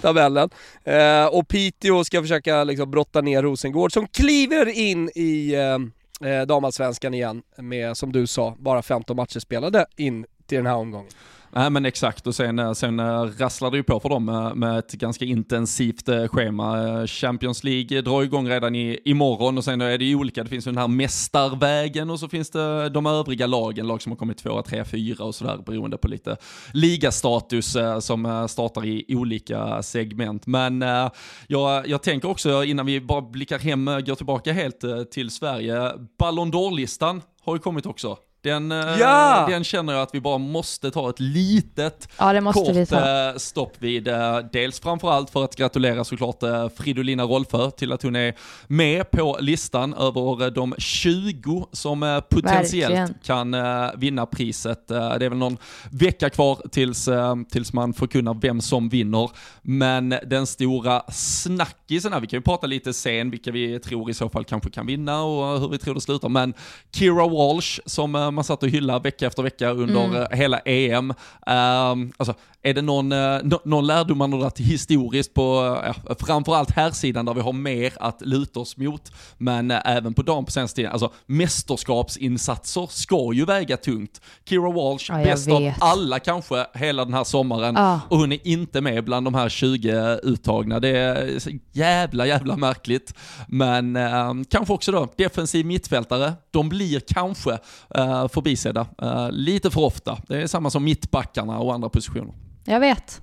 [0.00, 0.50] tabellen.
[0.88, 6.46] Uh, och Piteå ska försöka liksom brotta ner Rosengård som kliver in i uh, eh,
[6.46, 11.10] damallsvenskan igen med, som du sa, bara 15 matcher spelade in till den här omgången.
[11.56, 14.56] Nej men exakt och sen, eh, sen eh, rasslar det ju på för dem med,
[14.56, 17.06] med ett ganska intensivt schema.
[17.06, 20.66] Champions League drar igång redan i, imorgon och sen är det ju olika, det finns
[20.66, 24.38] ju den här mästarvägen och så finns det de övriga lagen, lag som har kommit
[24.38, 26.36] tvåa, tre, fyra och sådär beroende på lite
[26.72, 30.46] ligastatus som startar i olika segment.
[30.46, 30.84] Men
[31.46, 36.52] jag, jag tänker också innan vi bara blickar hem, går tillbaka helt till Sverige, Ballon
[36.52, 38.18] d'Or-listan har ju kommit också.
[38.44, 39.46] Den, eh, ja!
[39.48, 44.08] den känner jag att vi bara måste ta ett litet ja, kort eh, stopp vid.
[44.08, 46.42] Eh, dels framförallt för att gratulera såklart
[46.76, 48.34] Fridolina Rolfö till att hon är
[48.66, 53.14] med på listan över de 20 som potentiellt Verkligen.
[53.22, 53.56] kan
[54.00, 54.88] vinna priset.
[54.88, 55.56] Det är väl någon
[55.90, 57.08] vecka kvar tills,
[57.50, 59.30] tills man förkunnar vem som vinner.
[59.62, 64.14] Men den stora snackisen här, vi kan ju prata lite sen vilka vi tror i
[64.14, 66.28] så fall kanske kan vinna och hur vi tror det slutar.
[66.28, 66.54] Men
[66.92, 70.22] Kira Walsh som man satt och hyllade vecka efter vecka under mm.
[70.22, 71.10] Eh, hela EM.
[71.10, 71.16] Um,
[71.46, 75.78] ehm, alltså, är det någon, uh, någon lärdom man har dragit historiskt på,
[76.08, 80.22] uh, framförallt här sidan där vi har mer att luta oss mot, men även på
[80.22, 84.20] dam på senaste tiden, alltså mästerskapsinsatser ska ju väga tungt.
[84.48, 88.00] Kira Walsh, ja, bäst av alla kanske hela den här sommaren, ah.
[88.08, 90.80] och hon är inte med bland de här 20 uttagna.
[90.80, 91.40] Det är
[91.72, 93.14] jävla, jävla märkligt.
[93.48, 97.58] Men ehm, kanske också då, defensiv mittfältare, de blir kanske
[97.98, 98.86] uh, förbisedda
[99.30, 100.18] lite för ofta.
[100.28, 102.34] Det är samma som mittbackarna och andra positioner.
[102.64, 103.20] Jag vet.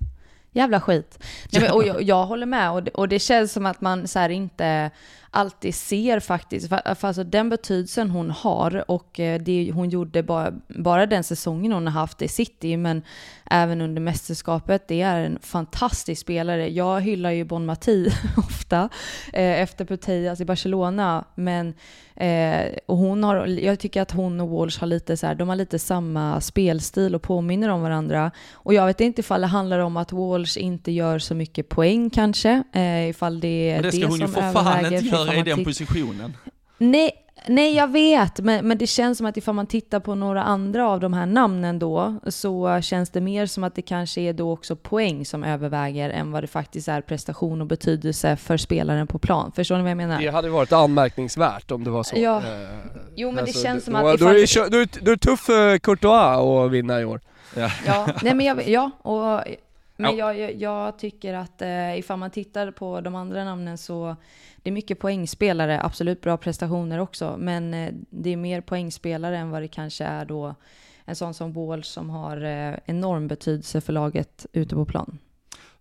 [0.51, 1.19] Jävla skit.
[1.51, 4.07] Nej, men, och jag, jag, håller med och det, och det känns som att man
[4.07, 4.91] så inte
[5.31, 10.23] alltid ser faktiskt, för, för alltså den betydelsen hon har och eh, det hon gjorde
[10.23, 13.01] bara, bara den säsongen hon har haft i City, men
[13.45, 16.69] även under mästerskapet, det är en fantastisk spelare.
[16.69, 18.89] Jag hyllar ju Bon Mati ofta
[19.33, 21.73] eh, efter Putellas i Barcelona, men
[22.15, 25.49] eh, och hon har, jag tycker att hon och Walsh har lite så här, de
[25.49, 28.31] har lite samma spelstil och påminner om varandra.
[28.53, 32.09] Och jag vet inte ifall det handlar om att Walsh inte gör så mycket poäng
[32.09, 36.37] kanske, eh, ifall det är det, det som överväger göra i den positionen.
[36.77, 37.11] Nej,
[37.47, 40.89] nej, jag vet, men, men det känns som att ifall man tittar på några andra
[40.89, 44.51] av de här namnen då, så känns det mer som att det kanske är då
[44.51, 49.19] också poäng som överväger än vad det faktiskt är prestation och betydelse för spelaren på
[49.19, 49.51] plan.
[49.55, 50.21] Förstår ni vad jag menar?
[50.21, 52.15] Det hade varit anmärkningsvärt om det var så.
[52.17, 52.37] Ja.
[52.37, 52.43] Eh,
[53.15, 54.03] jo, men alltså, det känns som att...
[54.03, 54.69] Då, ifall...
[54.71, 57.21] då, är det, då, då är tuff för Courtois att vinna i år.
[57.55, 59.41] Ja, ja nej men jag, ja, och
[60.01, 60.33] men ja.
[60.33, 64.15] jag, jag, tycker att eh, ifall man tittar på de andra namnen så
[64.63, 69.49] det är mycket poängspelare, absolut bra prestationer också, men eh, det är mer poängspelare än
[69.49, 70.55] vad det kanske är då
[71.05, 75.19] en sån som Wall som har eh, enorm betydelse för laget ute på plan.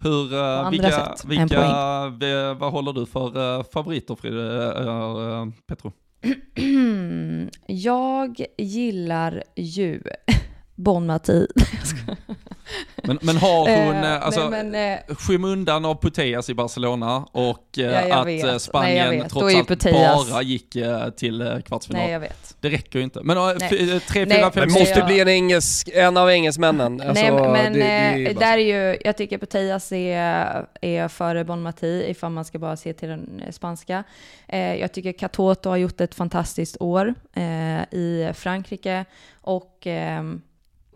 [0.02, 5.92] Hur, uh, vilka, vilka vad håller du för favoriter Frid, uh, Petro?
[7.66, 10.02] jag gillar ju
[10.80, 11.46] Bon Mati.
[13.04, 17.78] Men, men har hon, eh, alltså, nej, men, eh, skymundan av Putellas i Barcelona och
[17.78, 18.62] eh, ja, att vet.
[18.62, 20.30] Spanien nej, trots allt Putellas.
[20.30, 20.76] bara gick
[21.16, 22.02] till kvartsfinal.
[22.02, 22.56] Nej, jag vet.
[22.60, 23.20] Det räcker ju inte.
[23.22, 24.00] Men tre, fyra,
[24.50, 27.00] fem, Det måste bli en, engelsk, en av engelsmännen.
[27.00, 31.44] Alltså, nej, men det, det är där är ju, jag tycker Putellas är, är före
[31.44, 34.04] Bon Mati ifall man ska bara se till den spanska.
[34.78, 37.14] Jag tycker Katoto har gjort ett fantastiskt år
[37.90, 39.04] i Frankrike
[39.40, 40.40] och ehm,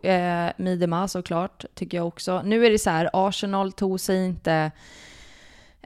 [0.04, 2.42] Eh, Midema såklart, tycker jag också.
[2.44, 4.70] Nu är det så här, Arsenal tog sig inte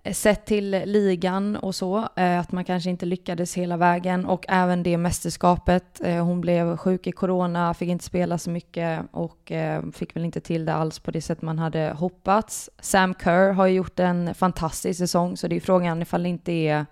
[0.04, 4.44] eh, sett till ligan och så, eh, att man kanske inte lyckades hela vägen och
[4.48, 6.00] även det mästerskapet.
[6.04, 10.24] Eh, hon blev sjuk i corona, fick inte spela så mycket och eh, fick väl
[10.24, 12.70] inte till det alls på det sätt man hade hoppats.
[12.80, 16.86] Sam Kerr har gjort en fantastisk säsong, så det är frågan ifall det inte är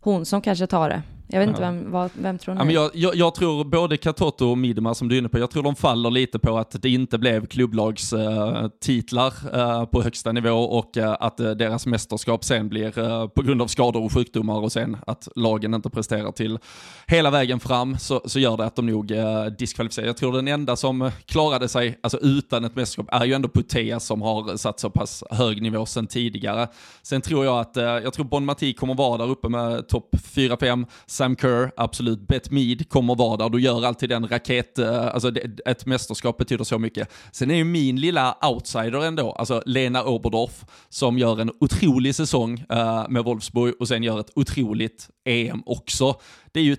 [0.00, 1.02] hon som kanske tar det.
[1.28, 2.60] Jag vet inte vem, vad, vem tror ni?
[2.60, 5.38] Ja, men jag, jag, jag, tror både Katoto och Midema som du är inne på,
[5.38, 10.32] jag tror de faller lite på att det inte blev klubblagstitlar uh, uh, på högsta
[10.32, 14.72] nivå och uh, att deras mästerskap sen blir på grund av skador och sjukdomar och
[14.72, 16.58] sen att lagen inte presterar till
[17.06, 20.06] hela vägen fram så, så gör det att de nog uh, diskvalificerar.
[20.06, 24.00] Jag tror den enda som klarade sig alltså utan ett mästerskap är ju ändå Putea
[24.00, 26.68] som har satt så pass hög nivå sen tidigare.
[27.02, 30.86] Sen tror jag att, jag tror Bon Mati kommer vara där uppe med topp 4-5
[31.16, 32.28] Sam Kerr, absolut.
[32.28, 33.48] Bet Mead kommer vara där.
[33.48, 35.32] Du gör alltid den raket, eh, alltså
[35.66, 37.08] ett mästerskap betyder så mycket.
[37.32, 42.64] Sen är ju min lilla outsider ändå, alltså Lena Oberdorf, som gör en otrolig säsong
[42.72, 46.14] uh, med Wolfsburg och sen gör ett otroligt EM också.
[46.52, 46.76] Det är ju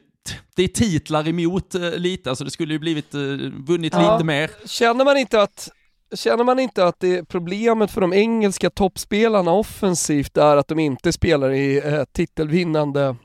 [0.55, 3.13] det är titlar emot uh, lite, alltså det skulle ju blivit
[3.67, 4.13] vunnit ja.
[4.13, 4.51] lite mer.
[4.65, 5.69] Känner man inte att
[6.15, 11.11] Känner man inte att det problemet för de engelska toppspelarna offensivt är att de inte
[11.11, 13.15] spelar i eh, titelvinnande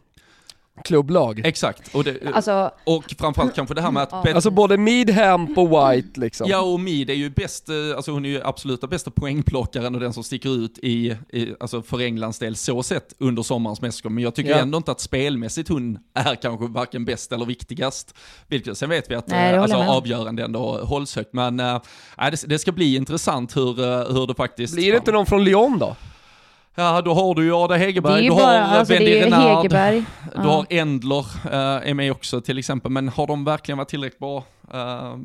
[0.84, 1.40] klubblag.
[1.44, 4.10] Exakt, och, det, Alltså, och framförallt kanske det här med att...
[4.12, 4.34] Ja.
[4.34, 6.46] Alltså både Mead, Hemp och White liksom.
[6.50, 10.00] Ja, och Mid är ju bäst, eh, alltså hon är ju absoluta bästa poängplockaren och
[10.00, 14.12] den som sticker ut i, i alltså för Englands del så sett under sommarens mästerskap.
[14.12, 14.58] Men jag tycker Ja.
[14.58, 18.14] ändå inte att spelmässigt hon är kanske varken bäst eller viktigast.
[18.48, 21.32] Vilket sen vet vi att Nej, eh, alltså, med avgörande ändå hålls högt.
[21.32, 21.80] Men äh,
[22.16, 23.74] det, det ska bli intressant hur,
[24.12, 24.74] hur det faktiskt...
[24.74, 25.96] Blir det inte någon från Lyon då?
[26.74, 30.04] Ja, då har du ju Ada Hegerberg, ju du bara, har alltså är Renard, du
[30.34, 30.40] Ja.
[30.40, 32.90] har Endler eh, är med också till exempel.
[32.92, 34.44] Men har de verkligen varit tillräckligt bra?
[34.74, 35.16] Eh,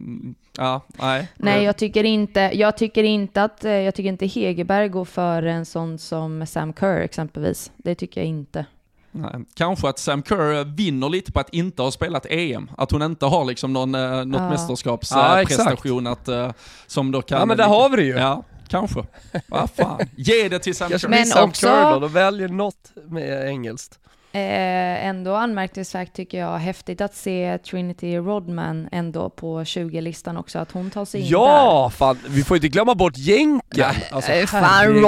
[0.58, 1.28] ja, nej.
[1.36, 5.52] Nej, jag tycker inte, jag tycker inte att, eh, jag tycker inte Hegerberg går före
[5.52, 7.72] en sån som Sam Kerr exempelvis.
[7.78, 8.66] Det tycker jag inte.
[9.12, 12.70] Nej, kanske att Sam Kerr vinner lite på att inte ha spelat EM.
[12.78, 14.50] Att hon inte har liksom någon, eh, något Ja.
[14.50, 16.52] mästerskapsprestation Ja, att, eh,
[16.88, 17.40] som då kan...
[17.40, 18.14] Ja men där har vi det ju.
[18.18, 19.04] Ja, kanske.
[19.48, 20.00] Vad fan.
[20.16, 24.00] Ge det till Sam Kanske Men Sam också- Kerr då, då väljer något med engelskt.
[24.32, 30.72] Eh, ändå anmärkningsvärt tycker jag, häftigt att se Trinity Rodman ändå på 20-listan också, att
[30.72, 31.32] hon tar sig in där.
[31.32, 33.86] Ja, fan, vi får inte glömma bort jänken.
[34.12, 35.02] Alltså, Eh, fan, Rodman.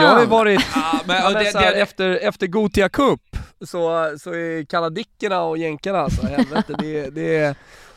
[0.00, 3.20] Jag har ju varit, Ja, men, ja, men det, här, det, efter, efter Gotia Cup
[3.66, 7.54] så, så är kanadickerna och jänkarna alltså, helvete, det, det är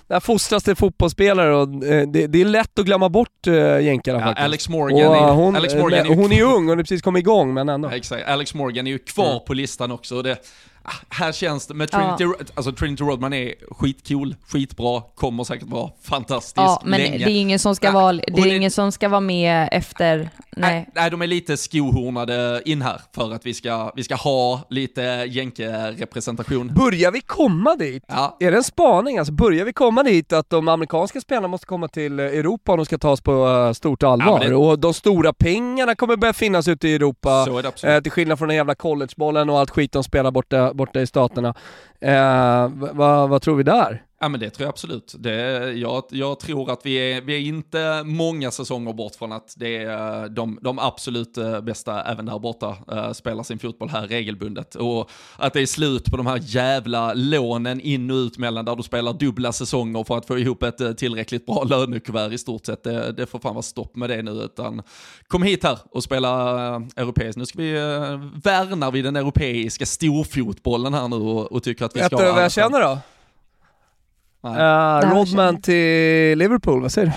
[0.09, 4.19] där fostras det fotbollsspelare och eh, det, det är lätt att glömma bort uh, jänkarna
[4.19, 4.43] ja, faktiskt.
[4.45, 6.79] Alex och, Morgan, eh, är, hon, Alex Morgan eh, är ju hon är ung, hon
[6.79, 7.89] är precis kommit igång men ändå.
[7.89, 9.39] Ja, Exakt, Alex Morgan är ju kvar Mm.
[9.47, 10.15] på listan också.
[10.15, 10.37] Och det,
[11.09, 12.25] här känns det, med Trinity,
[12.55, 17.17] alltså Trinity Rodman är skitcool, skitbra, kommer säkert vara fantastisk Ja, men länge.
[17.17, 19.69] det är ingen som ska Ja, vara, det är är- ingen som ska vara med
[19.71, 20.89] efter, nej.
[20.95, 25.01] Nej, de är lite skohornade in här för att vi ska, vi ska ha lite
[25.29, 26.71] jänke-representation.
[26.75, 28.03] Börjar vi komma dit?
[28.07, 29.17] Ja, Är det en spaning?
[29.17, 32.77] Alltså börjar vi komma dit att de amerikanska spelarna måste komma till eh, Europa om
[32.77, 34.39] de ska tas på eh, stort allvar?
[34.43, 37.67] Ja, det- Och de stora pengarna kommer börja finnas ute i Europa, så är det
[37.69, 37.95] absolut.
[37.95, 41.07] eh, till skillnad från den jävla collegebollen och allt skit de spelar borta, borta i
[41.07, 41.53] staterna.
[42.01, 44.03] Eh, vad- vad tror vi där?
[44.21, 45.15] Ja men det tror jag absolut.
[45.19, 45.31] Det,
[45.73, 49.77] jag, jag tror att vi är, vi är inte många säsonger bort från att det
[49.77, 54.07] är eh, de, de absolut eh, bästa även där borta uh, spelar sin fotboll här
[54.07, 54.75] regelbundet.
[54.75, 58.75] Och att det är slut på de här jävla lånen in och ut mellan där
[58.75, 62.65] du spelar dubbla säsonger för att få ihop ett eh, tillräckligt bra lönekuvert i stort
[62.65, 62.83] sett.
[62.83, 64.81] Det, det får fan vara stopp med det nu utan
[65.27, 66.29] kom hit här och spela
[66.95, 67.37] europeiskt.
[67.37, 67.81] Nu ska vi, uh,
[68.43, 72.25] värnar vi den europeiska storfotbollen här nu och, och tycker att vi Vet ska du
[72.25, 72.99] ha vad jag känner då?
[74.45, 77.13] Uh, Rodman till Liverpool, vad säger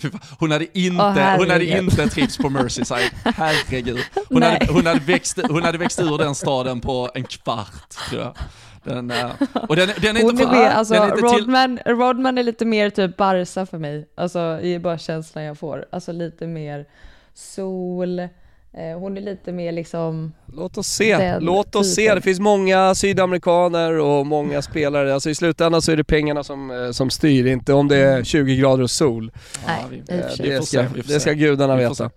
[0.00, 0.10] du?
[0.38, 1.82] Hon hade inte, Åh, hon hade herregud.
[1.84, 3.10] inte trivts på Merseyside.
[3.24, 3.98] Herregud.
[4.28, 8.22] Hon hade, hon, hade växt, hon hade växt ur den staden på en kvart, tror
[8.22, 8.36] jag.
[8.84, 9.30] Den, eh,
[9.68, 12.42] och den, den är inte är mer, alltså, den är inte till, Rodman, Rodman är
[12.42, 14.08] lite mer typ Barca för mig.
[14.14, 15.84] Alltså, det är bara känslan jag får.
[15.92, 16.86] Alltså lite mer
[17.34, 18.28] sol.
[18.76, 20.32] Eh, hon är lite mer liksom...
[20.56, 22.02] Låt oss se, låt oss se.
[22.02, 22.16] typen.
[22.16, 25.14] Det finns många sydamerikaner och många spelare.
[25.14, 28.24] Alltså i slutändan så är det pengarna som, eh, som styr, inte om det är
[28.24, 29.32] 20 grader och sol.
[29.66, 31.34] Nej, Eh, vi Det se, ska, det ska se.
[31.34, 32.10] gudarna veta.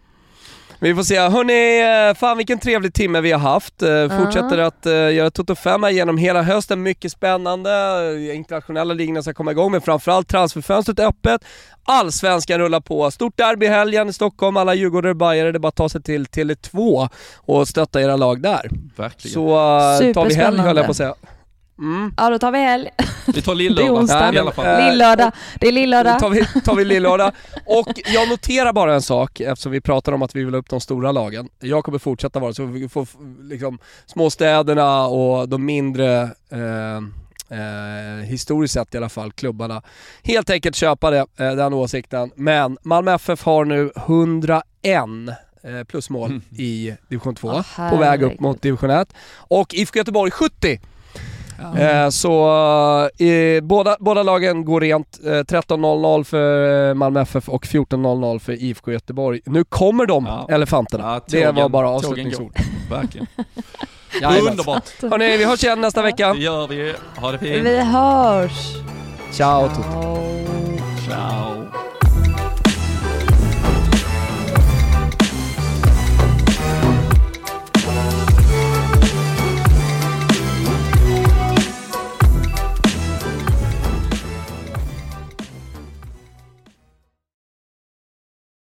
[0.84, 1.20] Vi får se.
[1.20, 3.82] Hörni, eh, fan vilken trevlig timme vi har haft.
[3.82, 6.84] Eh, Fortsätter att uh, göra Toto 5 här genom hela hösten.
[6.84, 7.72] Mycket spännande.
[8.30, 11.46] Eh, Internationella ligorna ska komma igång, men framförallt transferfönstret är öppet.
[11.84, 13.12] Allsvenskan rullar på.
[13.12, 14.58] Stort derby i helgen i Stockholm.
[14.58, 18.16] Alla Djurgårdare och Bajare, det är bara att ta sig till Tele2 och stötta era
[18.16, 18.70] lag där.
[18.96, 19.34] verkligen.
[19.34, 21.16] Så uh, tar vi helg höll jag på att säga.
[21.80, 22.14] Mm.
[22.18, 22.90] Ja, då tar vi helg.
[23.28, 24.90] vi tar Det är lillördag i alla fall.
[24.92, 25.32] Lillördag.
[25.60, 26.20] Det är Då lillördag.
[26.20, 27.32] tar vi, tar vi lillördag.
[27.66, 30.70] Och jag noterar bara en sak eftersom vi pratar om att vi vill ha upp
[30.70, 31.50] de stora lagen.
[31.60, 33.08] Jag kommer fortsätta vara så vi får
[33.50, 36.22] liksom småstäderna och de mindre
[36.52, 37.02] eh,
[37.50, 39.82] Eh, historiskt sett i alla fall, klubbarna.
[40.24, 42.32] Helt enkelt köpa det, eh, den åsikten.
[42.36, 45.30] Men Malmö FF har nu 101
[45.64, 46.42] eh, plusmål Mm.
[46.58, 49.14] i division 2, Åh, på väg upp mot division 1.
[49.36, 50.80] Och IFK Göteborg 70!
[51.62, 51.80] Ja.
[51.80, 52.50] Eh, så
[53.26, 55.20] eh, båda, båda lagen går rent.
[55.26, 59.40] Eh, 13.00 för eh, Malmö FF och 14.00 för IFK Göteborg.
[59.46, 60.48] Nu kommer de, Ja.
[60.56, 61.04] elefanterna.
[61.14, 62.56] Ja, det tågen- var bara avslutningsord.
[62.92, 63.28] Verkligen.
[64.22, 64.52] Jajamän.
[64.52, 64.84] Underbart.
[65.02, 66.34] Hörni, vi hörs igen nästa vecka.
[66.34, 66.94] Det gör vi.
[67.18, 67.66] Ha det fint.
[67.66, 68.76] Vi hörs.
[69.32, 69.70] Ciao.
[69.70, 70.18] Ciao.
[71.10, 71.93] Ciao.